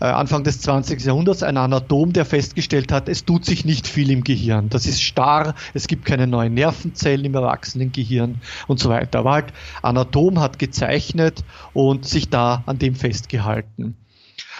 äh, 0.00 0.06
Anfang 0.06 0.44
des 0.44 0.60
20. 0.60 1.04
Jahrhunderts, 1.04 1.42
ein 1.42 1.56
Anatom, 1.56 2.12
der 2.12 2.24
festgestellt 2.24 2.92
hat, 2.92 3.08
es 3.08 3.24
tut 3.24 3.44
sich 3.44 3.64
nicht 3.64 3.86
viel 3.86 4.10
im 4.10 4.24
Gehirn. 4.24 4.68
Das 4.68 4.86
ist 4.86 5.02
starr, 5.02 5.54
es 5.72 5.86
gibt 5.86 6.04
keine 6.04 6.26
neuen 6.26 6.54
Nervenzellen 6.54 7.24
im 7.24 7.34
Erwachsenengehirn 7.34 8.40
und 8.66 8.80
so 8.80 8.90
weiter. 8.90 9.20
Aber 9.20 9.32
halt, 9.32 9.52
Anatom 9.82 10.40
hat 10.40 10.58
gezeichnet 10.58 11.44
und 11.72 12.04
sich 12.04 12.28
da 12.28 12.62
an 12.66 12.78
dem 12.78 12.94
festgehalten. 12.94 13.96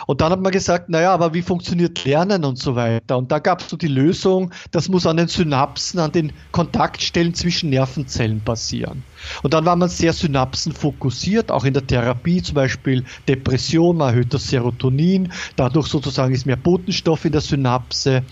Und 0.07 0.21
dann 0.21 0.33
hat 0.33 0.41
man 0.41 0.53
gesagt, 0.53 0.89
naja, 0.89 1.13
aber 1.13 1.35
wie 1.35 1.43
funktioniert 1.43 2.05
Lernen 2.05 2.45
und 2.45 2.59
so 2.59 2.77
weiter? 2.77 3.17
Und 3.19 3.33
da 3.33 3.39
gab 3.39 3.61
es 3.61 3.69
so 3.69 3.77
die 3.77 3.89
Lösung, 3.89 4.53
das 4.71 4.89
muss 4.89 5.07
an 5.07 5.17
den 5.17 5.29
Synapsen, 5.29 6.01
an 6.01 6.13
den 6.13 6.33
Kontaktstellen 6.53 7.35
zwischen 7.35 7.71
Nervenzellen 7.71 8.41
passieren. 8.41 9.03
Und 9.43 9.55
dann 9.55 9.65
war 9.65 9.77
man 9.77 9.89
sehr 9.89 10.13
synapsenfokussiert, 10.13 11.51
auch 11.51 11.65
in 11.65 11.75
der 11.75 11.87
Therapie, 11.87 12.43
zum 12.43 12.55
Beispiel 12.55 13.05
Depression, 13.29 13.97
man 13.97 14.11
erhöht 14.11 14.35
das 14.35 14.49
Serotonin, 14.49 15.33
dadurch 15.57 15.89
sozusagen 15.89 16.35
ist 16.35 16.47
mehr 16.47 16.57
Botenstoff 16.57 17.25
in 17.25 17.33
der 17.33 17.41
Synapse 17.41 18.23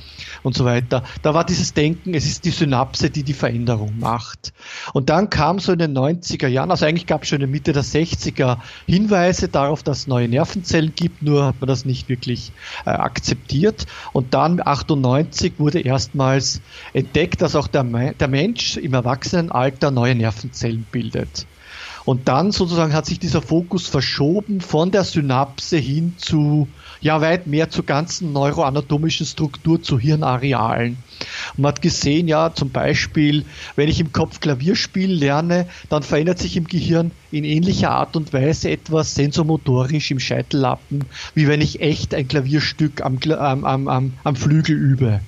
und 0.42 0.56
so 0.56 0.64
weiter. 0.64 1.02
Da 1.22 1.34
war 1.34 1.44
dieses 1.44 1.74
Denken, 1.74 2.14
es 2.14 2.26
ist 2.26 2.44
die 2.44 2.50
Synapse, 2.50 3.10
die 3.10 3.22
die 3.22 3.32
Veränderung 3.32 3.98
macht. 3.98 4.52
Und 4.92 5.10
dann 5.10 5.30
kam 5.30 5.58
so 5.58 5.72
in 5.72 5.78
den 5.78 5.96
90er 5.96 6.48
Jahren, 6.48 6.70
also 6.70 6.86
eigentlich 6.86 7.06
gab 7.06 7.22
es 7.22 7.28
schon 7.28 7.36
in 7.36 7.40
der 7.42 7.48
Mitte 7.48 7.72
der 7.72 7.84
60er 7.84 8.58
Hinweise 8.86 9.48
darauf, 9.48 9.82
dass 9.82 10.00
es 10.00 10.06
neue 10.06 10.28
Nervenzellen 10.28 10.94
gibt, 10.94 11.22
nur 11.22 11.46
hat 11.46 11.60
man 11.60 11.68
das 11.68 11.84
nicht 11.84 12.08
wirklich 12.08 12.52
äh, 12.84 12.90
akzeptiert. 12.90 13.86
Und 14.12 14.34
dann 14.34 14.60
98 14.64 15.54
wurde 15.58 15.80
erstmals 15.80 16.60
entdeckt, 16.92 17.42
dass 17.42 17.56
auch 17.56 17.68
der, 17.68 17.84
der 17.84 18.28
Mensch 18.28 18.76
im 18.76 18.94
Erwachsenenalter 18.94 19.90
neue 19.90 20.14
Nervenzellen 20.14 20.81
bildet. 20.90 21.46
Und 22.04 22.28
dann 22.28 22.50
sozusagen 22.50 22.92
hat 22.92 23.06
sich 23.06 23.18
dieser 23.18 23.42
Fokus 23.42 23.86
verschoben 23.86 24.60
von 24.60 24.90
der 24.90 25.04
Synapse 25.04 25.76
hin 25.76 26.14
zu, 26.16 26.68
ja, 27.00 27.20
weit 27.20 27.46
mehr 27.46 27.70
zur 27.70 27.86
ganzen 27.86 28.32
neuroanatomischen 28.32 29.26
Struktur, 29.26 29.82
zu 29.82 29.98
Hirnarealen. 29.98 30.96
Man 31.56 31.68
hat 31.68 31.82
gesehen, 31.82 32.26
ja, 32.26 32.52
zum 32.52 32.70
Beispiel, 32.70 33.44
wenn 33.76 33.88
ich 33.88 34.00
im 34.00 34.12
Kopf 34.12 34.40
Klavierspielen 34.40 35.16
lerne, 35.16 35.66
dann 35.88 36.02
verändert 36.02 36.40
sich 36.40 36.56
im 36.56 36.66
Gehirn 36.66 37.12
in 37.30 37.44
ähnlicher 37.44 37.92
Art 37.92 38.16
und 38.16 38.32
Weise 38.32 38.70
etwas 38.70 39.14
sensomotorisch 39.14 40.10
im 40.10 40.18
Scheitellappen, 40.18 41.04
wie 41.34 41.46
wenn 41.46 41.60
ich 41.60 41.80
echt 41.80 42.14
ein 42.14 42.26
Klavierstück 42.26 43.02
am, 43.04 43.18
am, 43.64 43.88
am, 43.88 44.12
am 44.24 44.36
Flügel 44.36 44.76
übe. 44.76 45.20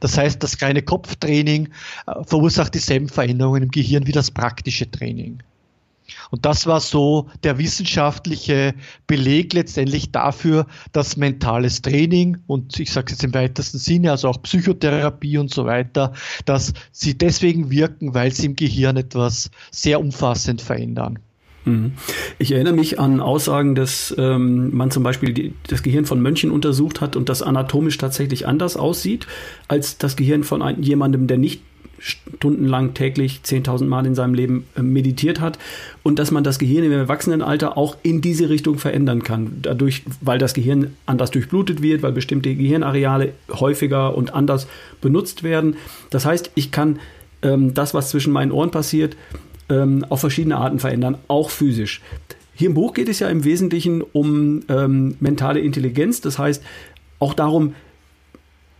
Das 0.00 0.16
heißt, 0.18 0.42
das 0.42 0.60
reine 0.62 0.82
Kopftraining 0.82 1.68
äh, 2.06 2.24
verursacht 2.24 2.74
dieselben 2.74 3.08
Veränderungen 3.08 3.64
im 3.64 3.70
Gehirn 3.70 4.06
wie 4.06 4.12
das 4.12 4.30
praktische 4.30 4.90
Training. 4.90 5.42
Und 6.30 6.44
das 6.44 6.66
war 6.66 6.80
so 6.80 7.28
der 7.42 7.58
wissenschaftliche 7.58 8.74
Beleg 9.06 9.52
letztendlich 9.52 10.12
dafür, 10.12 10.66
dass 10.92 11.16
mentales 11.16 11.82
Training 11.82 12.38
und 12.46 12.78
ich 12.78 12.92
sage 12.92 13.06
es 13.06 13.12
jetzt 13.12 13.24
im 13.24 13.34
weitesten 13.34 13.78
Sinne, 13.78 14.10
also 14.10 14.28
auch 14.28 14.42
Psychotherapie 14.42 15.38
und 15.38 15.52
so 15.52 15.66
weiter, 15.66 16.12
dass 16.44 16.72
sie 16.92 17.16
deswegen 17.16 17.70
wirken, 17.70 18.14
weil 18.14 18.32
sie 18.32 18.46
im 18.46 18.56
Gehirn 18.56 18.96
etwas 18.96 19.50
sehr 19.70 20.00
umfassend 20.00 20.62
verändern. 20.62 21.18
Mhm. 21.64 21.92
Ich 22.38 22.52
erinnere 22.52 22.74
mich 22.74 22.98
an 22.98 23.20
Aussagen, 23.20 23.74
dass 23.74 24.14
ähm, 24.18 24.74
man 24.74 24.90
zum 24.90 25.02
Beispiel 25.02 25.32
die, 25.32 25.52
das 25.68 25.82
Gehirn 25.82 26.06
von 26.06 26.20
Mönchen 26.22 26.50
untersucht 26.50 27.00
hat 27.00 27.16
und 27.16 27.28
das 27.28 27.42
anatomisch 27.42 27.98
tatsächlich 27.98 28.46
anders 28.46 28.76
aussieht 28.76 29.26
als 29.68 29.98
das 29.98 30.16
Gehirn 30.16 30.44
von 30.44 30.62
ein, 30.62 30.82
jemandem, 30.82 31.26
der 31.26 31.38
nicht 31.38 31.60
stundenlang 32.00 32.94
täglich 32.94 33.40
10.000 33.44 33.84
Mal 33.84 34.06
in 34.06 34.14
seinem 34.14 34.34
Leben 34.34 34.66
äh, 34.74 34.82
meditiert 34.82 35.40
hat 35.40 35.58
und 36.02 36.18
dass 36.18 36.30
man 36.30 36.42
das 36.42 36.58
Gehirn 36.58 36.84
im 36.84 36.92
Erwachsenenalter 36.92 37.76
auch 37.76 37.96
in 38.02 38.22
diese 38.22 38.48
Richtung 38.48 38.78
verändern 38.78 39.22
kann. 39.22 39.58
Dadurch, 39.62 40.02
weil 40.20 40.38
das 40.38 40.54
Gehirn 40.54 40.96
anders 41.06 41.30
durchblutet 41.30 41.82
wird, 41.82 42.02
weil 42.02 42.12
bestimmte 42.12 42.54
Gehirnareale 42.54 43.34
häufiger 43.50 44.16
und 44.16 44.34
anders 44.34 44.66
benutzt 45.00 45.42
werden. 45.42 45.76
Das 46.08 46.24
heißt, 46.24 46.52
ich 46.54 46.70
kann 46.70 46.98
ähm, 47.42 47.74
das, 47.74 47.92
was 47.92 48.10
zwischen 48.10 48.32
meinen 48.32 48.52
Ohren 48.52 48.70
passiert, 48.70 49.16
ähm, 49.70 50.04
auf 50.08 50.20
verschiedene 50.20 50.56
Arten 50.56 50.78
verändern, 50.78 51.18
auch 51.28 51.50
physisch. 51.50 52.02
Hier 52.54 52.68
im 52.68 52.74
Buch 52.74 52.92
geht 52.92 53.08
es 53.08 53.20
ja 53.20 53.28
im 53.28 53.44
Wesentlichen 53.44 54.02
um 54.02 54.62
ähm, 54.68 55.16
mentale 55.20 55.60
Intelligenz. 55.60 56.20
Das 56.20 56.38
heißt, 56.38 56.62
auch 57.18 57.32
darum, 57.32 57.74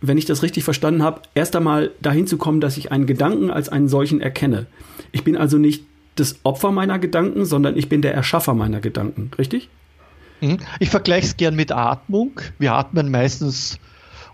wenn 0.01 0.17
ich 0.17 0.25
das 0.25 0.43
richtig 0.43 0.63
verstanden 0.63 1.01
habe, 1.01 1.21
erst 1.33 1.55
einmal 1.55 1.91
dahin 2.01 2.27
zu 2.27 2.37
kommen, 2.37 2.61
dass 2.61 2.77
ich 2.77 2.91
einen 2.91 3.05
Gedanken 3.05 3.49
als 3.49 3.69
einen 3.69 3.87
solchen 3.87 4.21
erkenne. 4.21 4.67
Ich 5.11 5.23
bin 5.23 5.35
also 5.37 5.57
nicht 5.57 5.83
das 6.15 6.39
Opfer 6.43 6.71
meiner 6.71 6.99
Gedanken, 6.99 7.45
sondern 7.45 7.77
ich 7.77 7.89
bin 7.89 8.01
der 8.01 8.13
Erschaffer 8.13 8.53
meiner 8.53 8.81
Gedanken, 8.81 9.31
richtig? 9.37 9.69
Mhm. 10.41 10.57
Ich 10.79 10.89
vergleiche 10.89 11.27
es 11.27 11.37
gern 11.37 11.55
mit 11.55 11.71
Atmung. 11.71 12.39
Wir 12.59 12.73
atmen 12.73 13.09
meistens 13.09 13.79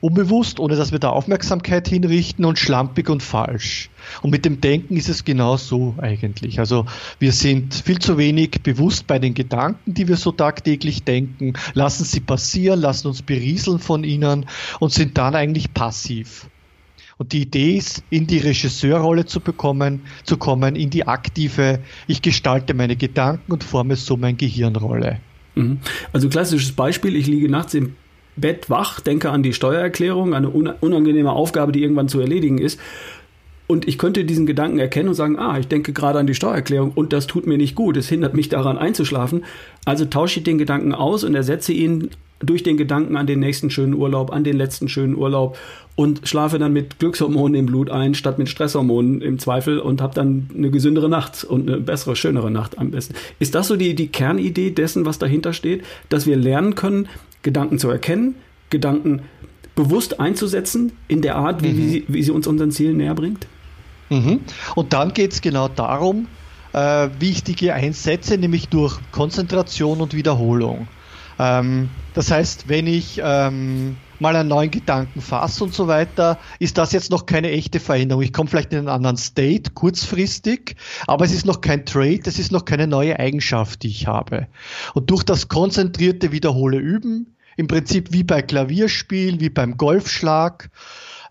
unbewusst, 0.02 0.60
ohne 0.60 0.76
dass 0.76 0.92
wir 0.92 1.00
da 1.00 1.10
Aufmerksamkeit 1.10 1.88
hinrichten 1.88 2.46
und 2.46 2.60
schlampig 2.60 3.10
und 3.10 3.24
falsch. 3.24 3.90
Und 4.22 4.32
mit 4.32 4.46
dem 4.46 4.62
Denken 4.62 4.96
ist 4.98 5.10
es 5.10 5.26
genau 5.26 5.58
so 5.58 5.96
eigentlich. 5.98 6.60
Also 6.60 6.86
wir 7.20 7.32
sind 7.32 7.74
viel 7.74 8.00
zu 8.00 8.18
wenig 8.18 8.62
bewusst 8.64 9.08
bei 9.08 9.20
den 9.20 9.34
Gedanken, 9.34 9.94
die 9.94 10.08
wir 10.08 10.18
so 10.18 10.32
tagtäglich 10.32 11.04
denken, 11.04 11.54
lassen 11.74 12.06
sie 12.06 12.20
passieren, 12.20 12.80
lassen 12.80 13.08
uns 13.08 13.22
berieseln 13.22 13.80
von 13.80 14.04
ihnen 14.04 14.46
und 14.80 14.94
sind 14.94 15.18
dann 15.18 15.36
eigentlich 15.36 15.74
passiv. 15.74 16.48
Und 17.18 17.34
die 17.34 17.42
Idee 17.42 17.78
ist, 17.78 18.04
in 18.12 18.28
die 18.28 18.38
Regisseurrolle 18.38 19.26
zu 19.26 19.40
bekommen, 19.40 20.02
zu 20.24 20.38
kommen, 20.38 20.76
in 20.76 20.92
die 20.92 21.08
aktive, 21.08 21.80
ich 22.06 22.22
gestalte 22.22 22.76
meine 22.76 22.96
Gedanken 22.96 23.52
und 23.52 23.64
forme 23.64 23.96
so 23.96 24.18
meine 24.18 24.38
Gehirnrolle. 24.38 25.20
Mhm. 25.56 25.80
Also 26.14 26.30
klassisches 26.30 26.74
Beispiel, 26.74 27.16
ich 27.16 27.26
liege 27.26 27.50
nachts 27.50 27.74
im 27.74 27.96
Bett 28.38 28.70
wach, 28.70 29.00
denke 29.00 29.30
an 29.30 29.44
die 29.44 29.54
Steuererklärung, 29.54 30.34
eine 30.34 30.50
unangenehme 30.50 31.32
Aufgabe, 31.32 31.72
die 31.72 31.82
irgendwann 31.82 32.08
zu 32.08 32.20
erledigen 32.20 32.60
ist. 32.60 32.80
Und 33.68 33.86
ich 33.86 33.98
könnte 33.98 34.24
diesen 34.24 34.46
Gedanken 34.46 34.80
erkennen 34.80 35.10
und 35.10 35.16
sagen, 35.16 35.38
ah, 35.38 35.60
ich 35.60 35.68
denke 35.68 35.92
gerade 35.92 36.20
an 36.20 36.28
die 36.28 36.36
Steuererklärung 36.36 36.92
und 36.96 37.12
das 37.12 37.28
tut 37.28 37.46
mir 37.46 37.58
nicht 37.58 37.76
gut, 37.76 37.98
es 37.98 38.08
hindert 38.08 38.34
mich 38.34 38.48
daran 38.48 38.78
einzuschlafen. 38.78 39.44
Also 39.84 40.06
tausche 40.06 40.40
ich 40.40 40.46
den 40.46 40.58
Gedanken 40.58 40.94
aus 40.94 41.26
und 41.26 41.36
ersetze 41.36 41.74
ihn 41.74 42.10
durch 42.40 42.64
den 42.64 42.78
Gedanken 42.78 43.16
an 43.16 43.28
den 43.28 43.40
nächsten 43.40 43.70
schönen 43.70 43.94
Urlaub, 43.94 44.32
an 44.32 44.44
den 44.44 44.58
letzten 44.58 44.88
schönen 44.90 45.16
Urlaub 45.16 45.58
und 45.96 46.28
schlafe 46.28 46.60
dann 46.60 46.74
mit 46.74 47.00
Glückshormonen 47.00 47.56
im 47.56 47.66
Blut 47.66 47.90
ein, 47.90 48.14
statt 48.14 48.38
mit 48.38 48.50
Stresshormonen 48.50 49.22
im 49.22 49.40
Zweifel 49.40 49.80
und 49.80 50.02
habe 50.02 50.14
dann 50.14 50.50
eine 50.56 50.70
gesündere 50.70 51.10
Nacht 51.10 51.44
und 51.44 51.68
eine 51.68 51.80
bessere, 51.80 52.16
schönere 52.16 52.52
Nacht 52.52 52.78
am 52.78 52.92
besten. 52.92 53.16
Ist 53.40 53.56
das 53.56 53.68
so 53.68 53.76
die, 53.76 53.96
die 53.96 54.08
Kernidee 54.08 54.70
dessen, 54.70 55.06
was 55.06 55.18
dahinter 55.18 55.54
steht, 55.54 55.84
dass 56.10 56.28
wir 56.28 56.38
lernen 56.38 56.76
können, 56.76 57.08
Gedanken 57.42 57.80
zu 57.80 57.90
erkennen, 57.90 58.36
Gedanken 58.70 59.22
bewusst 59.76 60.20
einzusetzen 60.20 60.92
in 61.08 61.22
der 61.22 61.36
Art, 61.36 61.64
wie, 61.64 61.70
mhm. 61.70 61.78
wie, 61.78 61.90
sie, 61.90 62.06
wie 62.08 62.24
sie 62.24 62.32
uns 62.32 62.46
unseren 62.46 62.72
Zielen 62.72 62.98
näher 62.98 63.16
bringt? 63.16 63.48
Mhm. 64.10 64.42
Und 64.76 64.94
dann 64.94 65.14
geht 65.14 65.34
es 65.34 65.42
genau 65.42 65.68
darum, 65.68 66.28
äh, 66.74 67.10
wie 67.20 67.32
ich 67.32 67.44
die 67.44 67.72
einsetze, 67.72 68.38
nämlich 68.38 68.70
durch 68.70 69.00
Konzentration 69.12 70.00
und 70.00 70.14
Wiederholung. 70.14 70.88
Ähm, 71.40 71.90
das 72.14 72.32
heißt, 72.32 72.68
wenn 72.68 72.88
ich 72.88 73.22
ähm, 73.24 73.98
mal 74.20 74.36
einen 74.36 74.50
neuen 74.50 74.72
Gedanken 74.72 75.22
fasse 75.22 75.64
und 75.64 75.74
so 75.74 75.88
weiter, 75.88 76.40
ist 76.60 76.78
das 76.78 76.92
jetzt 76.92 77.12
noch 77.12 77.26
keine 77.26 77.52
echte 77.52 77.80
Veränderung. 77.80 78.24
Ich 78.24 78.34
komme 78.34 78.50
vielleicht 78.50 78.72
in 78.74 78.80
einen 78.80 78.90
anderen 78.90 79.18
State 79.18 79.72
kurzfristig, 79.74 80.76
aber 81.06 81.26
es 81.26 81.34
ist 81.34 81.46
noch 81.46 81.62
kein 81.62 81.86
Trade, 81.86 82.22
es 82.26 82.40
ist 82.40 82.52
noch 82.52 82.66
keine 82.66 82.88
neue 82.88 83.20
Eigenschaft, 83.20 83.84
die 83.84 83.90
ich 83.90 84.08
habe. 84.08 84.48
Und 84.94 85.10
durch 85.10 85.24
das 85.24 85.48
konzentrierte 85.48 86.32
Wiederhole 86.32 86.78
Üben 86.78 87.36
im 87.56 87.68
Prinzip 87.68 88.14
wie 88.14 88.24
bei 88.24 88.42
Klavierspiel, 88.42 89.40
wie 89.40 89.50
beim 89.50 89.78
Golfschlag, 89.78 90.70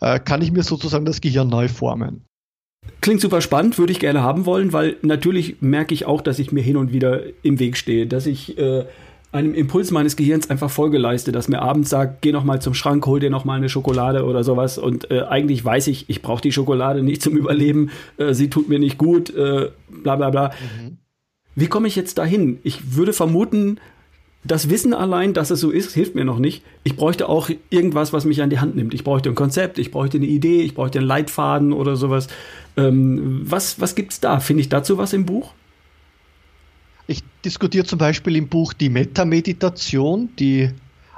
äh, 0.00 0.20
kann 0.20 0.42
ich 0.42 0.52
mir 0.52 0.62
sozusagen 0.62 1.04
das 1.04 1.20
Gehirn 1.20 1.48
neu 1.48 1.68
formen. 1.68 2.24
Klingt 3.00 3.20
super 3.20 3.40
spannend, 3.40 3.78
würde 3.78 3.92
ich 3.92 3.98
gerne 3.98 4.22
haben 4.22 4.46
wollen, 4.46 4.72
weil 4.72 4.96
natürlich 5.02 5.56
merke 5.60 5.94
ich 5.94 6.06
auch, 6.06 6.20
dass 6.20 6.38
ich 6.38 6.52
mir 6.52 6.62
hin 6.62 6.76
und 6.76 6.92
wieder 6.92 7.22
im 7.42 7.58
Weg 7.58 7.76
stehe, 7.76 8.06
dass 8.06 8.26
ich 8.26 8.58
äh, 8.58 8.84
einem 9.36 9.54
Impuls 9.54 9.90
meines 9.90 10.16
Gehirns 10.16 10.50
einfach 10.50 10.70
Folge 10.70 10.98
leiste, 10.98 11.32
dass 11.32 11.48
mir 11.48 11.62
abends 11.62 11.90
sagt, 11.90 12.22
geh 12.22 12.32
noch 12.32 12.44
mal 12.44 12.60
zum 12.60 12.74
Schrank, 12.74 13.06
hol 13.06 13.20
dir 13.20 13.30
noch 13.30 13.44
mal 13.44 13.54
eine 13.54 13.68
Schokolade 13.68 14.24
oder 14.24 14.44
sowas 14.44 14.78
und 14.78 15.10
äh, 15.10 15.22
eigentlich 15.22 15.64
weiß 15.64 15.86
ich, 15.88 16.08
ich 16.08 16.22
brauche 16.22 16.42
die 16.42 16.52
Schokolade 16.52 17.02
nicht 17.02 17.22
zum 17.22 17.36
Überleben, 17.36 17.90
äh, 18.16 18.34
sie 18.34 18.50
tut 18.50 18.68
mir 18.68 18.78
nicht 18.78 18.98
gut, 18.98 19.30
äh, 19.30 19.70
bla 19.88 20.16
bla 20.16 20.30
bla. 20.30 20.48
Mhm. 20.48 20.98
Wie 21.54 21.68
komme 21.68 21.88
ich 21.88 21.96
jetzt 21.96 22.18
dahin? 22.18 22.58
Ich 22.62 22.96
würde 22.96 23.12
vermuten, 23.12 23.78
das 24.44 24.70
Wissen 24.70 24.94
allein, 24.94 25.34
dass 25.34 25.50
es 25.50 25.60
so 25.60 25.70
ist, 25.70 25.92
hilft 25.92 26.14
mir 26.14 26.24
noch 26.24 26.38
nicht. 26.38 26.62
Ich 26.84 26.96
bräuchte 26.96 27.28
auch 27.28 27.50
irgendwas, 27.70 28.12
was 28.12 28.24
mich 28.24 28.42
an 28.42 28.50
die 28.50 28.60
Hand 28.60 28.76
nimmt. 28.76 28.94
Ich 28.94 29.04
bräuchte 29.04 29.28
ein 29.28 29.34
Konzept, 29.34 29.78
ich 29.78 29.90
bräuchte 29.90 30.18
eine 30.18 30.26
Idee, 30.26 30.62
ich 30.62 30.74
bräuchte 30.74 30.98
einen 30.98 31.08
Leitfaden 31.08 31.72
oder 31.72 31.96
sowas. 31.96 32.28
Ähm, 32.76 33.40
was 33.44 33.80
was 33.80 33.94
gibt 33.94 34.12
es 34.12 34.20
da? 34.20 34.38
Finde 34.38 34.60
ich 34.60 34.68
dazu 34.68 34.98
was 34.98 35.12
im 35.12 35.26
Buch? 35.26 35.52
Ich 37.06 37.22
diskutiere 37.44 37.86
zum 37.86 37.98
Beispiel 37.98 38.36
im 38.36 38.48
Buch 38.48 38.72
die 38.72 38.88
Metameditation, 38.88 40.30
die 40.38 40.70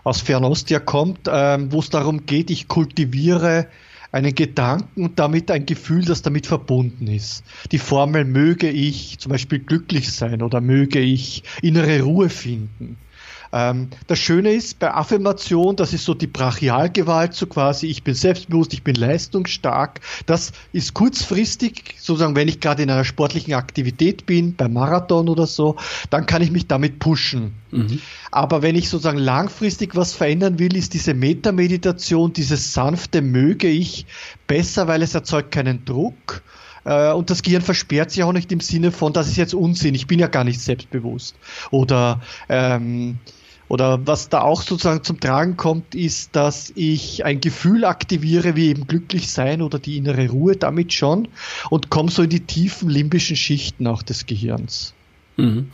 aus 0.04 0.20
Fernost 0.20 0.70
ja 0.70 0.80
kommt, 0.80 1.28
ähm, 1.30 1.72
wo 1.72 1.80
es 1.80 1.90
darum 1.90 2.26
geht, 2.26 2.50
ich 2.50 2.68
kultiviere 2.68 3.66
einen 4.10 4.34
Gedanken 4.34 5.04
und 5.04 5.18
damit 5.18 5.50
ein 5.50 5.66
Gefühl, 5.66 6.04
das 6.04 6.22
damit 6.22 6.46
verbunden 6.46 7.06
ist. 7.08 7.44
Die 7.72 7.78
Formel 7.78 8.24
möge 8.24 8.70
ich 8.70 9.18
zum 9.18 9.32
Beispiel 9.32 9.58
glücklich 9.58 10.12
sein 10.12 10.42
oder 10.42 10.60
möge 10.60 10.98
ich 10.98 11.42
innere 11.60 12.00
Ruhe 12.00 12.30
finden. 12.30 12.96
Ähm, 13.52 13.88
das 14.06 14.18
Schöne 14.18 14.52
ist 14.52 14.78
bei 14.78 14.92
Affirmation, 14.92 15.76
das 15.76 15.92
ist 15.92 16.04
so 16.04 16.14
die 16.14 16.26
Brachialgewalt, 16.26 17.34
so 17.34 17.46
quasi, 17.46 17.86
ich 17.86 18.02
bin 18.02 18.14
selbstbewusst, 18.14 18.72
ich 18.74 18.82
bin 18.82 18.94
leistungsstark. 18.94 20.00
Das 20.26 20.52
ist 20.72 20.94
kurzfristig, 20.94 21.94
sozusagen, 21.98 22.36
wenn 22.36 22.48
ich 22.48 22.60
gerade 22.60 22.82
in 22.82 22.90
einer 22.90 23.04
sportlichen 23.04 23.54
Aktivität 23.54 24.26
bin, 24.26 24.54
beim 24.54 24.72
Marathon 24.72 25.28
oder 25.28 25.46
so, 25.46 25.76
dann 26.10 26.26
kann 26.26 26.42
ich 26.42 26.50
mich 26.50 26.66
damit 26.66 26.98
pushen. 26.98 27.54
Mhm. 27.70 28.00
Aber 28.30 28.62
wenn 28.62 28.76
ich 28.76 28.88
sozusagen 28.88 29.18
langfristig 29.18 29.96
was 29.96 30.12
verändern 30.12 30.58
will, 30.58 30.76
ist 30.76 30.94
diese 30.94 31.14
Metameditation, 31.14 32.32
dieses 32.32 32.74
sanfte 32.74 33.22
möge 33.22 33.68
ich 33.68 34.06
besser, 34.46 34.88
weil 34.88 35.02
es 35.02 35.14
erzeugt 35.14 35.52
keinen 35.52 35.84
Druck 35.84 36.42
Äh, 36.84 37.12
und 37.12 37.28
das 37.28 37.42
Gehirn 37.42 37.62
versperrt 37.62 38.10
sich 38.10 38.22
auch 38.22 38.32
nicht 38.32 38.50
im 38.50 38.60
Sinne 38.60 38.92
von, 38.92 39.12
das 39.12 39.28
ist 39.28 39.36
jetzt 39.36 39.54
Unsinn, 39.54 39.94
ich 39.94 40.06
bin 40.06 40.18
ja 40.18 40.26
gar 40.26 40.44
nicht 40.44 40.60
selbstbewusst. 40.60 41.36
Oder 41.70 42.22
ähm, 42.48 43.18
oder 43.68 44.06
was 44.06 44.28
da 44.28 44.40
auch 44.40 44.62
sozusagen 44.62 45.04
zum 45.04 45.20
Tragen 45.20 45.56
kommt, 45.56 45.94
ist, 45.94 46.34
dass 46.34 46.72
ich 46.74 47.24
ein 47.24 47.40
Gefühl 47.40 47.84
aktiviere, 47.84 48.56
wie 48.56 48.68
eben 48.68 48.86
glücklich 48.86 49.30
sein 49.30 49.62
oder 49.62 49.78
die 49.78 49.98
innere 49.98 50.28
Ruhe 50.28 50.56
damit 50.56 50.92
schon 50.92 51.28
und 51.70 51.90
komme 51.90 52.10
so 52.10 52.22
in 52.22 52.30
die 52.30 52.40
tiefen 52.40 52.88
limbischen 52.88 53.36
Schichten 53.36 53.86
auch 53.86 54.02
des 54.02 54.26
Gehirns. 54.26 54.94
Mhm. 55.36 55.70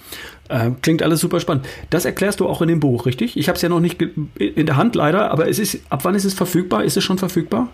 Äh, 0.48 0.72
klingt 0.82 1.02
alles 1.02 1.20
super 1.20 1.40
spannend. 1.40 1.66
Das 1.90 2.04
erklärst 2.04 2.40
du 2.40 2.46
auch 2.46 2.60
in 2.60 2.68
dem 2.68 2.80
Buch, 2.80 3.06
richtig? 3.06 3.36
Ich 3.36 3.48
habe 3.48 3.56
es 3.56 3.62
ja 3.62 3.68
noch 3.68 3.80
nicht 3.80 4.00
in 4.02 4.66
der 4.66 4.76
Hand 4.76 4.94
leider, 4.94 5.30
aber 5.30 5.48
es 5.48 5.58
ist, 5.58 5.80
ab 5.88 6.04
wann 6.04 6.14
ist 6.14 6.24
es 6.24 6.34
verfügbar? 6.34 6.84
Ist 6.84 6.96
es 6.96 7.04
schon 7.04 7.18
verfügbar? 7.18 7.70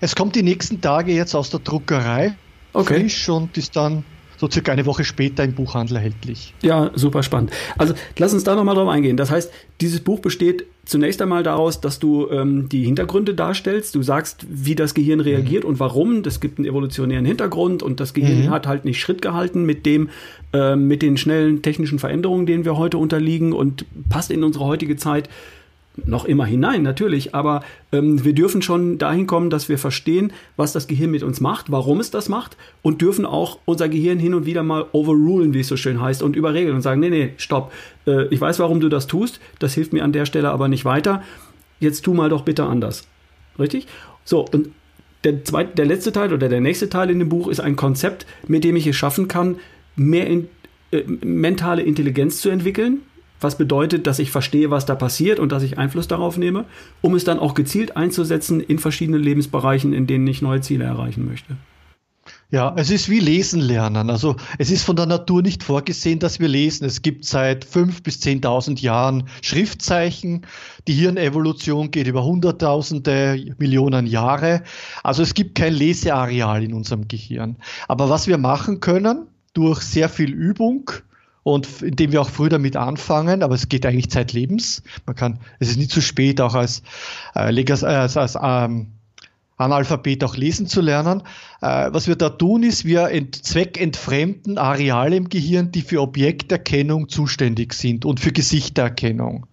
Es 0.00 0.14
kommt 0.14 0.34
die 0.34 0.42
nächsten 0.42 0.80
Tage 0.80 1.12
jetzt 1.12 1.34
aus 1.34 1.50
der 1.50 1.60
Druckerei. 1.60 2.36
Okay. 2.72 3.00
Frisch 3.00 3.28
und 3.28 3.56
ist 3.56 3.76
dann 3.76 4.04
so 4.36 4.50
circa 4.50 4.72
eine 4.72 4.86
Woche 4.86 5.04
später 5.04 5.44
im 5.44 5.54
Buchhandel 5.54 5.96
erhältlich. 5.96 6.54
Ja, 6.62 6.90
super 6.94 7.22
spannend. 7.22 7.52
Also 7.78 7.94
lass 8.18 8.34
uns 8.34 8.44
da 8.44 8.54
nochmal 8.54 8.74
drauf 8.74 8.88
eingehen. 8.88 9.16
Das 9.16 9.30
heißt, 9.30 9.50
dieses 9.80 10.00
Buch 10.00 10.20
besteht 10.20 10.66
zunächst 10.84 11.20
einmal 11.20 11.42
daraus, 11.42 11.80
dass 11.80 11.98
du 11.98 12.30
ähm, 12.30 12.68
die 12.68 12.84
Hintergründe 12.84 13.34
darstellst. 13.34 13.94
Du 13.94 14.02
sagst, 14.02 14.46
wie 14.48 14.74
das 14.74 14.94
Gehirn 14.94 15.20
reagiert 15.20 15.64
mhm. 15.64 15.70
und 15.70 15.80
warum. 15.80 16.22
Das 16.22 16.40
gibt 16.40 16.58
einen 16.58 16.66
evolutionären 16.66 17.24
Hintergrund 17.24 17.82
und 17.82 18.00
das 18.00 18.14
Gehirn 18.14 18.46
mhm. 18.46 18.50
hat 18.50 18.66
halt 18.66 18.84
nicht 18.84 19.00
Schritt 19.00 19.20
gehalten 19.20 19.64
mit 19.64 19.84
dem, 19.84 20.10
äh, 20.52 20.76
mit 20.76 21.02
den 21.02 21.16
schnellen 21.16 21.62
technischen 21.62 21.98
Veränderungen, 21.98 22.46
denen 22.46 22.64
wir 22.64 22.76
heute 22.76 22.98
unterliegen 22.98 23.52
und 23.52 23.84
passt 24.08 24.30
in 24.30 24.44
unsere 24.44 24.64
heutige 24.64 24.96
Zeit 24.96 25.28
noch 26.04 26.24
immer 26.24 26.44
hinein, 26.44 26.82
natürlich, 26.82 27.34
aber 27.34 27.62
ähm, 27.92 28.24
wir 28.24 28.34
dürfen 28.34 28.62
schon 28.62 28.98
dahin 28.98 29.26
kommen, 29.26 29.50
dass 29.50 29.68
wir 29.68 29.78
verstehen, 29.78 30.32
was 30.56 30.72
das 30.72 30.86
Gehirn 30.86 31.10
mit 31.10 31.22
uns 31.22 31.40
macht, 31.40 31.70
warum 31.70 32.00
es 32.00 32.10
das 32.10 32.28
macht 32.28 32.56
und 32.82 33.00
dürfen 33.00 33.24
auch 33.24 33.58
unser 33.64 33.88
Gehirn 33.88 34.18
hin 34.18 34.34
und 34.34 34.46
wieder 34.46 34.62
mal 34.62 34.86
overrulen, 34.92 35.54
wie 35.54 35.60
es 35.60 35.68
so 35.68 35.76
schön 35.76 36.00
heißt, 36.00 36.22
und 36.22 36.36
überregeln 36.36 36.76
und 36.76 36.82
sagen, 36.82 37.00
nee, 37.00 37.10
nee, 37.10 37.32
stopp, 37.38 37.72
äh, 38.06 38.26
ich 38.28 38.40
weiß, 38.40 38.58
warum 38.58 38.80
du 38.80 38.88
das 38.88 39.06
tust, 39.06 39.40
das 39.58 39.74
hilft 39.74 39.92
mir 39.92 40.04
an 40.04 40.12
der 40.12 40.26
Stelle 40.26 40.50
aber 40.50 40.68
nicht 40.68 40.84
weiter, 40.84 41.22
jetzt 41.80 42.04
tu 42.04 42.14
mal 42.14 42.28
doch 42.28 42.42
bitte 42.42 42.64
anders. 42.64 43.06
Richtig? 43.58 43.86
So, 44.24 44.44
und 44.52 44.68
der, 45.24 45.44
zweite, 45.44 45.74
der 45.74 45.86
letzte 45.86 46.12
Teil 46.12 46.32
oder 46.32 46.48
der 46.48 46.60
nächste 46.60 46.88
Teil 46.88 47.10
in 47.10 47.18
dem 47.18 47.28
Buch 47.28 47.48
ist 47.48 47.60
ein 47.60 47.76
Konzept, 47.76 48.26
mit 48.46 48.64
dem 48.64 48.76
ich 48.76 48.86
es 48.86 48.96
schaffen 48.96 49.28
kann, 49.28 49.56
mehr 49.96 50.26
in, 50.26 50.48
äh, 50.90 51.02
mentale 51.06 51.82
Intelligenz 51.82 52.40
zu 52.40 52.50
entwickeln, 52.50 53.00
was 53.40 53.58
bedeutet, 53.58 54.06
dass 54.06 54.18
ich 54.18 54.30
verstehe, 54.30 54.70
was 54.70 54.86
da 54.86 54.94
passiert 54.94 55.38
und 55.38 55.52
dass 55.52 55.62
ich 55.62 55.78
Einfluss 55.78 56.08
darauf 56.08 56.36
nehme, 56.38 56.64
um 57.00 57.14
es 57.14 57.24
dann 57.24 57.38
auch 57.38 57.54
gezielt 57.54 57.96
einzusetzen 57.96 58.60
in 58.60 58.78
verschiedenen 58.78 59.22
Lebensbereichen, 59.22 59.92
in 59.92 60.06
denen 60.06 60.26
ich 60.26 60.42
neue 60.42 60.60
Ziele 60.60 60.84
erreichen 60.84 61.26
möchte. 61.26 61.56
Ja, 62.50 62.74
es 62.76 62.90
ist 62.90 63.08
wie 63.08 63.18
Lesen 63.18 63.60
lernen. 63.60 64.08
Also 64.08 64.36
es 64.58 64.70
ist 64.70 64.84
von 64.84 64.94
der 64.94 65.06
Natur 65.06 65.42
nicht 65.42 65.64
vorgesehen, 65.64 66.20
dass 66.20 66.38
wir 66.38 66.46
lesen. 66.46 66.84
Es 66.84 67.02
gibt 67.02 67.24
seit 67.24 67.64
fünf 67.64 68.04
bis 68.04 68.20
zehntausend 68.20 68.80
Jahren 68.80 69.28
Schriftzeichen. 69.42 70.46
Die 70.86 70.92
Hirnevolution 70.92 71.90
geht 71.90 72.06
über 72.06 72.24
hunderttausende, 72.24 73.54
Millionen 73.58 74.06
Jahre. 74.06 74.62
Also 75.02 75.24
es 75.24 75.34
gibt 75.34 75.56
kein 75.56 75.74
Leseareal 75.74 76.62
in 76.62 76.72
unserem 76.72 77.08
Gehirn. 77.08 77.56
Aber 77.88 78.10
was 78.10 78.28
wir 78.28 78.38
machen 78.38 78.78
können, 78.78 79.26
durch 79.52 79.80
sehr 79.82 80.08
viel 80.08 80.32
Übung, 80.32 80.90
und 81.46 81.80
indem 81.80 82.10
wir 82.10 82.22
auch 82.22 82.28
früh 82.28 82.48
damit 82.48 82.74
anfangen, 82.76 83.44
aber 83.44 83.54
es 83.54 83.68
geht 83.68 83.86
eigentlich 83.86 84.10
zeitlebens. 84.10 84.82
Man 85.06 85.14
kann, 85.14 85.38
es 85.60 85.68
ist 85.68 85.76
nicht 85.76 85.92
zu 85.92 86.00
spät, 86.00 86.40
auch 86.40 86.56
als, 86.56 86.82
äh, 87.36 87.38
als, 87.38 87.84
als, 87.84 88.16
als 88.16 88.36
ähm, 88.42 88.88
Analphabet 89.56 90.24
auch 90.24 90.36
lesen 90.36 90.66
zu 90.66 90.80
lernen. 90.80 91.22
Äh, 91.62 91.90
was 91.92 92.08
wir 92.08 92.16
da 92.16 92.30
tun, 92.30 92.64
ist, 92.64 92.84
wir 92.84 93.10
ent 93.10 93.36
zweckentfremden 93.36 94.58
Areale 94.58 95.14
im 95.14 95.28
Gehirn, 95.28 95.70
die 95.70 95.82
für 95.82 96.02
Objekterkennung 96.02 97.08
zuständig 97.08 97.74
sind 97.74 98.04
und 98.04 98.18
für 98.18 98.32
Gesichtererkennung. 98.32 99.46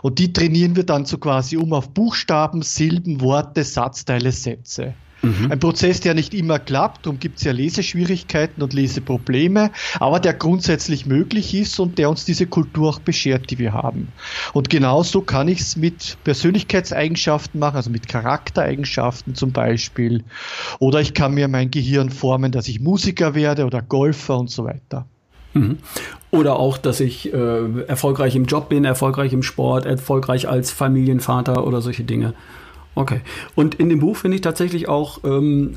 Und 0.00 0.20
die 0.20 0.32
trainieren 0.32 0.76
wir 0.76 0.84
dann 0.84 1.04
so 1.04 1.18
quasi 1.18 1.58
um 1.58 1.74
auf 1.74 1.90
Buchstaben, 1.90 2.62
Silben, 2.62 3.20
Worte, 3.20 3.64
Satzteile, 3.64 4.32
Sätze. 4.32 4.94
Mhm. 5.24 5.52
Ein 5.52 5.58
Prozess, 5.58 6.00
der 6.00 6.14
nicht 6.14 6.34
immer 6.34 6.58
klappt, 6.58 7.06
darum 7.06 7.18
gibt 7.18 7.38
es 7.38 7.44
ja 7.44 7.52
Leseschwierigkeiten 7.52 8.62
und 8.62 8.72
Leseprobleme, 8.72 9.70
aber 9.98 10.20
der 10.20 10.34
grundsätzlich 10.34 11.06
möglich 11.06 11.54
ist 11.54 11.80
und 11.80 11.98
der 11.98 12.10
uns 12.10 12.24
diese 12.24 12.46
Kultur 12.46 12.90
auch 12.90 12.98
beschert, 12.98 13.50
die 13.50 13.58
wir 13.58 13.72
haben. 13.72 14.08
Und 14.52 14.70
genauso 14.70 15.22
kann 15.22 15.48
ich 15.48 15.60
es 15.60 15.76
mit 15.76 16.18
Persönlichkeitseigenschaften 16.24 17.58
machen, 17.58 17.76
also 17.76 17.90
mit 17.90 18.08
Charaktereigenschaften 18.08 19.34
zum 19.34 19.52
Beispiel. 19.52 20.24
Oder 20.78 21.00
ich 21.00 21.14
kann 21.14 21.34
mir 21.34 21.48
mein 21.48 21.70
Gehirn 21.70 22.10
formen, 22.10 22.52
dass 22.52 22.68
ich 22.68 22.80
Musiker 22.80 23.34
werde 23.34 23.64
oder 23.64 23.82
Golfer 23.82 24.38
und 24.38 24.50
so 24.50 24.64
weiter. 24.64 25.06
Mhm. 25.54 25.78
Oder 26.30 26.58
auch, 26.58 26.78
dass 26.78 27.00
ich 27.00 27.32
äh, 27.32 27.82
erfolgreich 27.86 28.34
im 28.34 28.44
Job 28.44 28.68
bin, 28.68 28.84
erfolgreich 28.84 29.32
im 29.32 29.42
Sport, 29.42 29.86
erfolgreich 29.86 30.48
als 30.48 30.72
Familienvater 30.72 31.66
oder 31.66 31.80
solche 31.80 32.04
Dinge. 32.04 32.34
Okay. 32.94 33.20
Und 33.54 33.74
in 33.76 33.88
dem 33.88 34.00
Buch 34.00 34.16
finde 34.16 34.36
ich 34.36 34.40
tatsächlich 34.40 34.88
auch 34.88 35.24
ähm, 35.24 35.76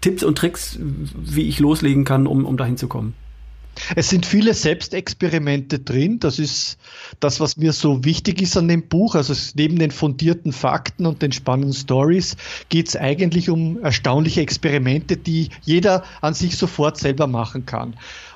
Tipps 0.00 0.22
und 0.22 0.36
Tricks, 0.36 0.78
wie 0.80 1.48
ich 1.48 1.58
loslegen 1.58 2.04
kann, 2.04 2.26
um, 2.26 2.44
um 2.44 2.56
dahin 2.56 2.76
zu 2.76 2.88
kommen. 2.88 3.14
Es 3.96 4.10
sind 4.10 4.26
viele 4.26 4.52
Selbstexperimente 4.52 5.78
drin. 5.78 6.20
Das 6.20 6.38
ist 6.38 6.78
das, 7.20 7.40
was 7.40 7.56
mir 7.56 7.72
so 7.72 8.04
wichtig 8.04 8.42
ist 8.42 8.56
an 8.56 8.68
dem 8.68 8.88
Buch. 8.88 9.14
Also 9.14 9.34
neben 9.54 9.78
den 9.78 9.90
fundierten 9.90 10.52
Fakten 10.52 11.06
und 11.06 11.22
den 11.22 11.32
spannenden 11.32 11.72
Stories 11.72 12.36
geht 12.68 12.88
es 12.88 12.96
eigentlich 12.96 13.48
um 13.48 13.82
erstaunliche 13.82 14.42
Experimente, 14.42 15.16
die 15.16 15.48
jeder 15.62 16.04
an 16.20 16.34
sich 16.34 16.56
sofort 16.56 16.98
selber 16.98 17.26
machen 17.26 17.64
kann. 17.64 17.94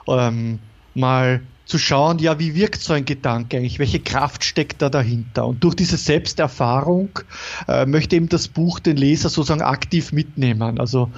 Ähm, 0.09 0.59
mal 0.95 1.43
zu 1.67 1.79
schauen, 1.79 2.21
ja, 2.21 2.39
wie 2.39 2.55
wirkt 2.55 2.81
so 2.81 2.93
ein 2.93 3.05
Gedanke 3.05 3.57
eigentlich, 3.57 3.81
welche 3.81 3.99
Kraft 3.99 4.45
steckt 4.45 4.83
da 4.83 4.89
dahinter. 4.89 5.47
Und 5.47 5.65
durch 5.65 5.75
diese 5.75 5.97
Selbsterfahrung 5.97 7.19
äh, 7.67 7.87
möchte 7.87 8.15
eben 8.15 8.29
das 8.29 8.47
Buch 8.47 8.79
den 8.79 8.97
Leser 8.97 9.29
sozusagen 9.29 9.63
aktiv 9.63 10.13
mitnehmen. 10.13 10.79
Also 10.79 11.11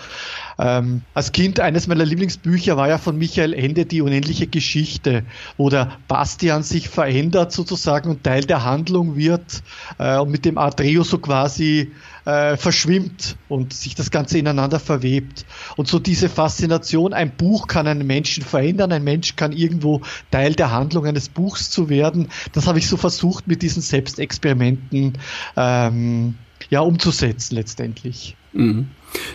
ähm, 0.58 1.02
als 1.12 1.32
Kind 1.32 1.61
eines 1.61 1.87
meiner 1.87 2.06
Lieblingsbücher 2.06 2.78
war 2.78 2.88
ja 2.88 2.96
von 2.96 3.18
Michael 3.18 3.52
Ende 3.52 3.84
die 3.84 4.00
unendliche 4.00 4.46
Geschichte, 4.46 5.24
wo 5.58 5.68
der 5.68 5.98
Bastian 6.08 6.62
sich 6.62 6.88
verändert 6.88 7.52
sozusagen 7.52 8.08
und 8.08 8.24
Teil 8.24 8.44
der 8.44 8.64
Handlung 8.64 9.16
wird 9.16 9.62
äh, 9.98 10.16
und 10.16 10.30
mit 10.30 10.46
dem 10.46 10.56
Adreo 10.56 11.04
so 11.04 11.18
quasi 11.18 11.92
äh, 12.28 12.58
verschwimmt 12.58 13.36
und 13.48 13.72
sich 13.72 13.94
das 13.94 14.10
Ganze 14.10 14.36
ineinander 14.38 14.78
verwebt. 14.78 15.46
Und 15.76 15.88
so 15.88 15.98
diese 15.98 16.28
Faszination, 16.28 17.14
ein 17.14 17.34
Buch 17.34 17.68
kann 17.68 17.86
einen 17.86 18.06
Menschen 18.06 18.44
verändern, 18.44 18.92
ein 18.92 19.02
Mensch 19.02 19.34
kann 19.34 19.52
irgendwo 19.52 20.02
Teil 20.30 20.54
der 20.54 20.70
Handlung 20.70 21.06
eines 21.06 21.30
Buchs 21.30 21.70
zu 21.70 21.88
werden, 21.88 22.28
das 22.52 22.66
habe 22.66 22.78
ich 22.80 22.86
so 22.86 22.98
versucht 22.98 23.48
mit 23.48 23.62
diesen 23.62 23.80
Selbstexperimenten 23.80 25.14
ähm, 25.56 26.34
ja, 26.68 26.80
umzusetzen 26.80 27.54
letztendlich. 27.54 28.36
Mhm. 28.52 28.88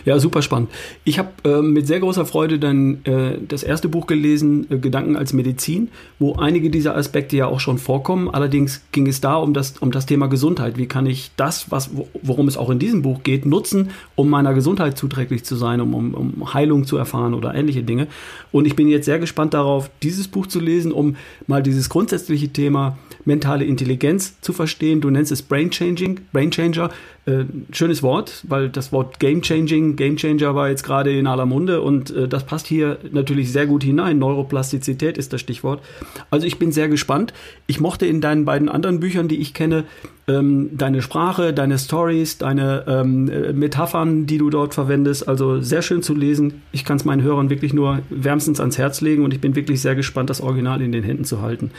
Ja, 0.04 0.18
super 0.18 0.42
spannend. 0.42 0.70
Ich 1.04 1.18
habe 1.18 1.30
äh, 1.44 1.62
mit 1.62 1.86
sehr 1.86 2.00
großer 2.00 2.26
Freude 2.26 2.58
dann 2.58 3.04
äh, 3.04 3.38
das 3.46 3.62
erste 3.62 3.88
Buch 3.88 4.06
gelesen, 4.06 4.66
äh, 4.70 4.78
Gedanken 4.78 5.16
als 5.16 5.32
Medizin, 5.32 5.88
wo 6.18 6.34
einige 6.34 6.70
dieser 6.70 6.96
Aspekte 6.96 7.36
ja 7.36 7.46
auch 7.46 7.60
schon 7.60 7.78
vorkommen. 7.78 8.28
Allerdings 8.28 8.82
ging 8.92 9.06
es 9.06 9.20
da 9.20 9.36
um 9.36 9.54
das, 9.54 9.78
um 9.78 9.90
das 9.90 10.06
Thema 10.06 10.26
Gesundheit. 10.26 10.78
Wie 10.78 10.86
kann 10.86 11.06
ich 11.06 11.30
das, 11.36 11.70
was, 11.70 11.90
worum 12.22 12.48
es 12.48 12.56
auch 12.56 12.70
in 12.70 12.78
diesem 12.78 13.02
Buch 13.02 13.22
geht, 13.22 13.46
nutzen, 13.46 13.90
um 14.14 14.28
meiner 14.28 14.54
Gesundheit 14.54 14.98
zuträglich 14.98 15.44
zu 15.44 15.56
sein, 15.56 15.80
um, 15.80 15.94
um, 15.94 16.14
um 16.14 16.54
Heilung 16.54 16.84
zu 16.84 16.96
erfahren 16.96 17.34
oder 17.34 17.54
ähnliche 17.54 17.82
Dinge. 17.82 18.06
Und 18.52 18.66
ich 18.66 18.76
bin 18.76 18.88
jetzt 18.88 19.06
sehr 19.06 19.18
gespannt 19.18 19.54
darauf, 19.54 19.90
dieses 20.02 20.28
Buch 20.28 20.46
zu 20.46 20.60
lesen, 20.60 20.92
um 20.92 21.16
mal 21.46 21.62
dieses 21.62 21.88
grundsätzliche 21.88 22.48
Thema 22.48 22.98
mentale 23.24 23.64
Intelligenz 23.64 24.40
zu 24.40 24.52
verstehen. 24.52 25.00
Du 25.00 25.10
nennst 25.10 25.32
es 25.32 25.42
Brain 25.42 25.70
Changing, 25.70 26.20
Brain 26.32 26.50
Changer. 26.50 26.90
Äh, 27.26 27.44
schönes 27.72 28.02
Wort, 28.02 28.44
weil 28.46 28.68
das 28.68 28.92
Wort 28.92 29.18
Game 29.18 29.40
Changing, 29.40 29.63
Game 29.66 30.16
Changer 30.16 30.54
war 30.54 30.68
jetzt 30.68 30.82
gerade 30.82 31.16
in 31.16 31.26
aller 31.26 31.46
Munde 31.46 31.80
und 31.80 32.10
äh, 32.10 32.28
das 32.28 32.44
passt 32.44 32.66
hier 32.66 32.98
natürlich 33.10 33.52
sehr 33.52 33.66
gut 33.66 33.82
hinein. 33.82 34.18
Neuroplastizität 34.18 35.18
ist 35.18 35.32
das 35.32 35.40
Stichwort. 35.40 35.82
Also 36.30 36.46
ich 36.46 36.58
bin 36.58 36.72
sehr 36.72 36.88
gespannt. 36.88 37.32
Ich 37.66 37.80
mochte 37.80 38.06
in 38.06 38.20
deinen 38.20 38.44
beiden 38.44 38.68
anderen 38.68 39.00
Büchern, 39.00 39.28
die 39.28 39.40
ich 39.40 39.54
kenne, 39.54 39.84
ähm, 40.26 40.70
deine 40.72 41.02
Sprache, 41.02 41.52
deine 41.52 41.78
Stories, 41.78 42.38
deine 42.38 42.84
ähm, 42.86 43.28
äh, 43.28 43.52
Metaphern, 43.52 44.26
die 44.26 44.38
du 44.38 44.50
dort 44.50 44.74
verwendest. 44.74 45.28
Also 45.28 45.60
sehr 45.60 45.82
schön 45.82 46.02
zu 46.02 46.14
lesen. 46.14 46.62
Ich 46.72 46.84
kann 46.84 46.96
es 46.96 47.04
meinen 47.04 47.22
Hörern 47.22 47.50
wirklich 47.50 47.74
nur 47.74 48.00
wärmstens 48.10 48.60
ans 48.60 48.78
Herz 48.78 49.00
legen 49.00 49.24
und 49.24 49.34
ich 49.34 49.40
bin 49.40 49.54
wirklich 49.54 49.80
sehr 49.80 49.94
gespannt, 49.94 50.30
das 50.30 50.40
Original 50.40 50.80
in 50.80 50.92
den 50.92 51.04
Händen 51.04 51.24
zu 51.24 51.42
halten. 51.42 51.70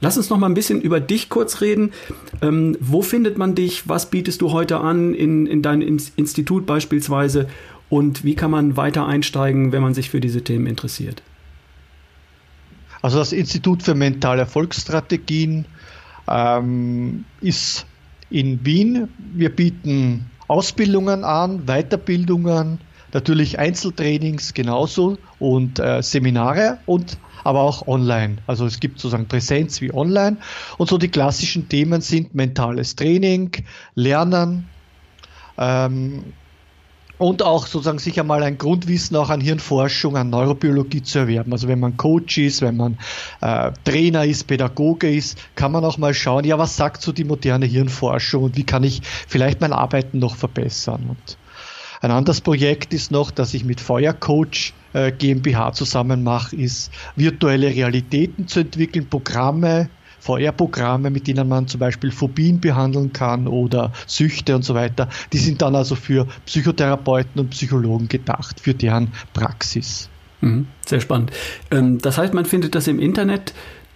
Lass 0.00 0.16
uns 0.16 0.30
noch 0.30 0.38
mal 0.38 0.46
ein 0.46 0.54
bisschen 0.54 0.80
über 0.80 1.00
dich 1.00 1.28
kurz 1.28 1.60
reden. 1.60 1.92
Ähm, 2.40 2.76
wo 2.80 3.02
findet 3.02 3.36
man 3.36 3.54
dich? 3.54 3.88
Was 3.88 4.10
bietest 4.10 4.40
du 4.40 4.52
heute 4.52 4.78
an 4.78 5.14
in, 5.14 5.46
in 5.46 5.62
deinem 5.62 5.98
Institut 6.16 6.66
beispielsweise? 6.66 7.48
Und 7.88 8.24
wie 8.24 8.34
kann 8.34 8.50
man 8.50 8.76
weiter 8.76 9.06
einsteigen, 9.06 9.72
wenn 9.72 9.82
man 9.82 9.94
sich 9.94 10.10
für 10.10 10.20
diese 10.20 10.44
Themen 10.44 10.66
interessiert? 10.66 11.22
Also 13.02 13.18
das 13.18 13.32
Institut 13.32 13.82
für 13.82 13.94
mentale 13.94 14.40
Erfolgsstrategien 14.40 15.66
ähm, 16.28 17.24
ist 17.40 17.86
in 18.30 18.64
Wien. 18.64 19.08
Wir 19.34 19.50
bieten 19.50 20.26
Ausbildungen 20.48 21.24
an, 21.24 21.66
Weiterbildungen, 21.66 22.80
natürlich 23.12 23.58
Einzeltrainings 23.58 24.54
genauso 24.54 25.18
und 25.38 25.78
äh, 25.78 26.02
Seminare 26.02 26.78
und 26.86 27.18
aber 27.44 27.60
auch 27.60 27.86
online. 27.86 28.38
Also 28.46 28.66
es 28.66 28.80
gibt 28.80 28.98
sozusagen 28.98 29.26
Präsenz 29.26 29.80
wie 29.80 29.94
online. 29.94 30.36
Und 30.76 30.90
so 30.90 30.98
die 30.98 31.08
klassischen 31.08 31.68
Themen 31.68 32.00
sind 32.00 32.34
mentales 32.34 32.96
Training, 32.96 33.52
Lernen, 33.94 34.68
ähm, 35.56 36.24
und 37.18 37.42
auch 37.42 37.66
sozusagen 37.66 37.98
sich 37.98 38.18
einmal 38.20 38.42
ein 38.44 38.58
Grundwissen 38.58 39.16
auch 39.16 39.28
an 39.28 39.40
Hirnforschung, 39.40 40.16
an 40.16 40.30
Neurobiologie 40.30 41.02
zu 41.02 41.18
erwerben. 41.18 41.52
Also 41.52 41.66
wenn 41.66 41.80
man 41.80 41.96
Coach 41.96 42.38
ist, 42.38 42.62
wenn 42.62 42.76
man 42.76 42.96
äh, 43.40 43.72
Trainer 43.84 44.24
ist, 44.24 44.46
Pädagoge 44.46 45.12
ist, 45.12 45.36
kann 45.56 45.72
man 45.72 45.84
auch 45.84 45.98
mal 45.98 46.14
schauen, 46.14 46.44
ja, 46.44 46.58
was 46.58 46.76
sagt 46.76 47.02
so 47.02 47.10
die 47.10 47.24
moderne 47.24 47.66
Hirnforschung 47.66 48.44
und 48.44 48.56
wie 48.56 48.64
kann 48.64 48.84
ich 48.84 49.02
vielleicht 49.02 49.60
mein 49.60 49.72
Arbeiten 49.72 50.20
noch 50.20 50.36
verbessern. 50.36 51.06
Und 51.08 51.38
ein 52.00 52.10
anderes 52.10 52.40
Projekt 52.40 52.94
ist 52.94 53.10
noch, 53.10 53.30
dass 53.30 53.54
ich 53.54 53.64
mit 53.64 53.80
Feuercoach 53.80 54.72
äh, 54.92 55.12
GmbH 55.12 55.72
zusammen 55.72 56.22
mache, 56.22 56.56
ist 56.56 56.90
virtuelle 57.16 57.68
Realitäten 57.68 58.46
zu 58.46 58.60
entwickeln, 58.60 59.06
Programme, 59.08 59.88
VR-Programme, 60.20 61.10
mit 61.10 61.26
denen 61.26 61.48
man 61.48 61.68
zum 61.68 61.80
Beispiel 61.80 62.10
Phobien 62.10 62.60
behandeln 62.60 63.12
kann 63.12 63.46
oder 63.46 63.92
Süchte 64.06 64.54
und 64.54 64.62
so 64.62 64.74
weiter. 64.74 65.08
Die 65.32 65.38
sind 65.38 65.62
dann 65.62 65.74
also 65.74 65.94
für 65.94 66.26
Psychotherapeuten 66.46 67.40
und 67.40 67.50
Psychologen 67.50 68.08
gedacht, 68.08 68.60
für 68.60 68.74
deren 68.74 69.12
Praxis. 69.32 70.08
Mhm, 70.40 70.66
sehr 70.86 71.00
spannend. 71.00 71.32
Ähm, 71.70 71.98
das 71.98 72.18
heißt, 72.18 72.34
man 72.34 72.44
findet 72.44 72.74
das 72.74 72.86
im 72.86 73.00
Internet. 73.00 73.54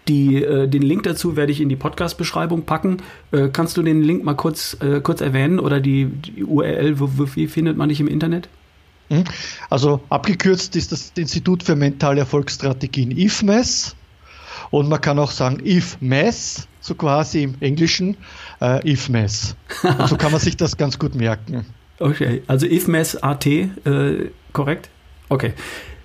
Die, 0.08 0.42
äh, 0.42 0.66
den 0.68 0.82
Link 0.82 1.04
dazu 1.04 1.36
werde 1.36 1.52
ich 1.52 1.60
in 1.60 1.68
die 1.68 1.76
Podcast-Beschreibung 1.76 2.62
packen. 2.62 2.98
Äh, 3.30 3.48
kannst 3.52 3.76
du 3.76 3.82
den 3.82 4.02
Link 4.02 4.24
mal 4.24 4.34
kurz, 4.34 4.76
äh, 4.80 5.00
kurz 5.00 5.20
erwähnen 5.20 5.60
oder 5.60 5.80
die, 5.80 6.06
die 6.06 6.44
URL, 6.44 6.98
wo, 6.98 7.08
wo, 7.16 7.26
wie 7.34 7.46
findet 7.46 7.76
man 7.76 7.88
dich 7.88 8.00
im 8.00 8.08
Internet? 8.08 8.48
Mhm. 9.08 9.24
Also 9.70 10.00
abgekürzt 10.08 10.74
ist 10.74 10.90
das 10.90 11.12
Institut 11.16 11.62
für 11.62 11.76
mentale 11.76 12.20
Erfolgsstrategien 12.20 13.12
IFMES. 13.12 13.94
Und 14.70 14.88
man 14.88 15.00
kann 15.00 15.18
auch 15.18 15.30
sagen 15.30 15.60
if 15.64 15.98
mess, 16.00 16.66
so 16.80 16.94
quasi 16.94 17.42
im 17.42 17.54
Englischen, 17.60 18.16
äh, 18.60 18.90
if 18.90 19.08
mess. 19.08 19.54
Und 19.82 20.08
so 20.08 20.16
kann 20.16 20.32
man 20.32 20.40
sich 20.40 20.56
das 20.56 20.76
ganz 20.76 20.98
gut 20.98 21.14
merken. 21.14 21.66
Okay, 21.98 22.42
also 22.48 22.66
if 22.66 22.88
mess 22.88 23.14
AT, 23.14 23.46
äh, 23.46 23.70
korrekt? 24.52 24.90
Okay. 25.28 25.52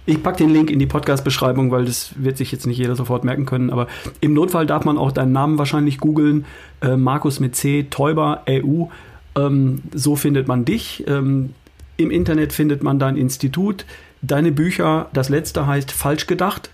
Ich 0.07 0.23
packe 0.23 0.37
den 0.37 0.49
Link 0.49 0.71
in 0.71 0.79
die 0.79 0.87
Podcast-Beschreibung, 0.87 1.69
weil 1.69 1.85
das 1.85 2.11
wird 2.15 2.37
sich 2.37 2.51
jetzt 2.51 2.65
nicht 2.65 2.79
jeder 2.79 2.95
sofort 2.95 3.23
merken 3.23 3.45
können. 3.45 3.69
Aber 3.69 3.87
im 4.19 4.33
Notfall 4.33 4.65
darf 4.65 4.83
man 4.83 4.97
auch 4.97 5.11
deinen 5.11 5.33
Namen 5.33 5.59
wahrscheinlich 5.59 5.99
googeln. 5.99 6.45
Äh, 6.81 6.97
Markus 6.97 7.39
mit 7.39 7.55
C, 7.55 7.87
Täuber, 7.89 8.41
EU. 8.49 8.85
Ähm, 9.35 9.83
so 9.93 10.15
findet 10.15 10.47
man 10.47 10.65
dich. 10.65 11.03
Ähm, 11.07 11.53
Im 11.97 12.09
Internet 12.09 12.53
findet 12.53 12.81
man 12.81 12.97
dein 12.97 13.17
Institut. 13.17 13.85
Deine 14.23 14.51
Bücher, 14.51 15.09
das 15.13 15.29
letzte 15.29 15.67
heißt 15.67 15.91
Falsch 15.91 16.25
gedacht 16.25 16.71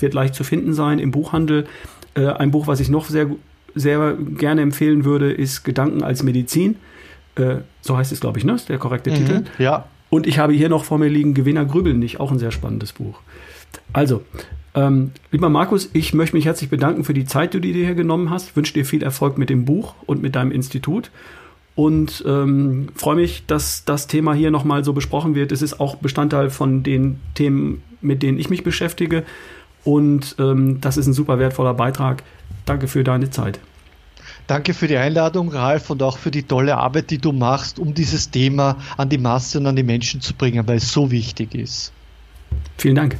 wird 0.00 0.14
leicht 0.14 0.34
zu 0.34 0.44
finden 0.44 0.74
sein 0.74 0.98
im 0.98 1.10
Buchhandel. 1.10 1.66
Äh, 2.14 2.26
ein 2.28 2.50
Buch, 2.50 2.66
was 2.66 2.80
ich 2.80 2.88
noch 2.88 3.06
sehr, 3.06 3.30
sehr 3.74 4.14
gerne 4.14 4.62
empfehlen 4.62 5.04
würde, 5.04 5.32
ist 5.32 5.64
Gedanken 5.64 6.02
als 6.02 6.22
Medizin. 6.22 6.76
Äh, 7.36 7.56
so 7.80 7.96
heißt 7.96 8.12
es, 8.12 8.20
glaube 8.20 8.38
ich, 8.38 8.44
ne? 8.44 8.54
Ist 8.54 8.68
der 8.68 8.78
korrekte 8.78 9.10
mhm, 9.10 9.14
Titel. 9.14 9.44
Ja. 9.58 9.86
Und 10.10 10.26
ich 10.26 10.38
habe 10.38 10.52
hier 10.52 10.68
noch 10.68 10.84
vor 10.84 10.98
mir 10.98 11.08
liegen 11.08 11.34
Gewinner 11.34 11.64
grübeln 11.64 11.98
nicht, 11.98 12.20
auch 12.20 12.30
ein 12.30 12.38
sehr 12.38 12.52
spannendes 12.52 12.92
Buch. 12.92 13.20
Also, 13.92 14.22
ähm, 14.74 15.12
lieber 15.32 15.48
Markus, 15.48 15.90
ich 15.92 16.14
möchte 16.14 16.36
mich 16.36 16.44
herzlich 16.44 16.70
bedanken 16.70 17.04
für 17.04 17.14
die 17.14 17.24
Zeit, 17.24 17.54
die 17.54 17.60
du 17.60 17.72
dir 17.72 17.84
hier 17.84 17.94
genommen 17.94 18.30
hast. 18.30 18.50
Ich 18.50 18.56
wünsche 18.56 18.74
dir 18.74 18.84
viel 18.84 19.02
Erfolg 19.02 19.38
mit 19.38 19.50
dem 19.50 19.64
Buch 19.64 19.94
und 20.06 20.22
mit 20.22 20.36
deinem 20.36 20.52
Institut 20.52 21.10
und 21.76 22.24
ähm, 22.26 22.88
freue 22.94 23.16
mich, 23.16 23.44
dass 23.46 23.84
das 23.84 24.06
Thema 24.06 24.32
hier 24.32 24.50
nochmal 24.50 24.82
so 24.82 24.94
besprochen 24.94 25.34
wird. 25.34 25.52
Es 25.52 25.60
ist 25.60 25.78
auch 25.78 25.96
Bestandteil 25.96 26.50
von 26.50 26.82
den 26.82 27.20
Themen, 27.34 27.82
mit 28.00 28.22
denen 28.22 28.38
ich 28.38 28.48
mich 28.48 28.64
beschäftige. 28.64 29.24
Und 29.84 30.36
ähm, 30.38 30.80
das 30.80 30.96
ist 30.96 31.06
ein 31.06 31.12
super 31.12 31.38
wertvoller 31.38 31.74
Beitrag. 31.74 32.22
Danke 32.64 32.88
für 32.88 33.04
deine 33.04 33.30
Zeit. 33.30 33.60
Danke 34.46 34.74
für 34.74 34.86
die 34.86 34.96
Einladung, 34.96 35.48
Ralf, 35.48 35.90
und 35.90 36.02
auch 36.02 36.18
für 36.18 36.30
die 36.30 36.44
tolle 36.44 36.76
Arbeit, 36.76 37.10
die 37.10 37.18
du 37.18 37.32
machst, 37.32 37.78
um 37.78 37.94
dieses 37.94 38.30
Thema 38.30 38.76
an 38.96 39.08
die 39.08 39.18
Masse 39.18 39.58
und 39.58 39.66
an 39.66 39.76
die 39.76 39.82
Menschen 39.82 40.20
zu 40.20 40.34
bringen, 40.34 40.66
weil 40.68 40.76
es 40.76 40.92
so 40.92 41.10
wichtig 41.10 41.54
ist. 41.54 41.92
Vielen 42.78 42.94
Dank. 42.94 43.18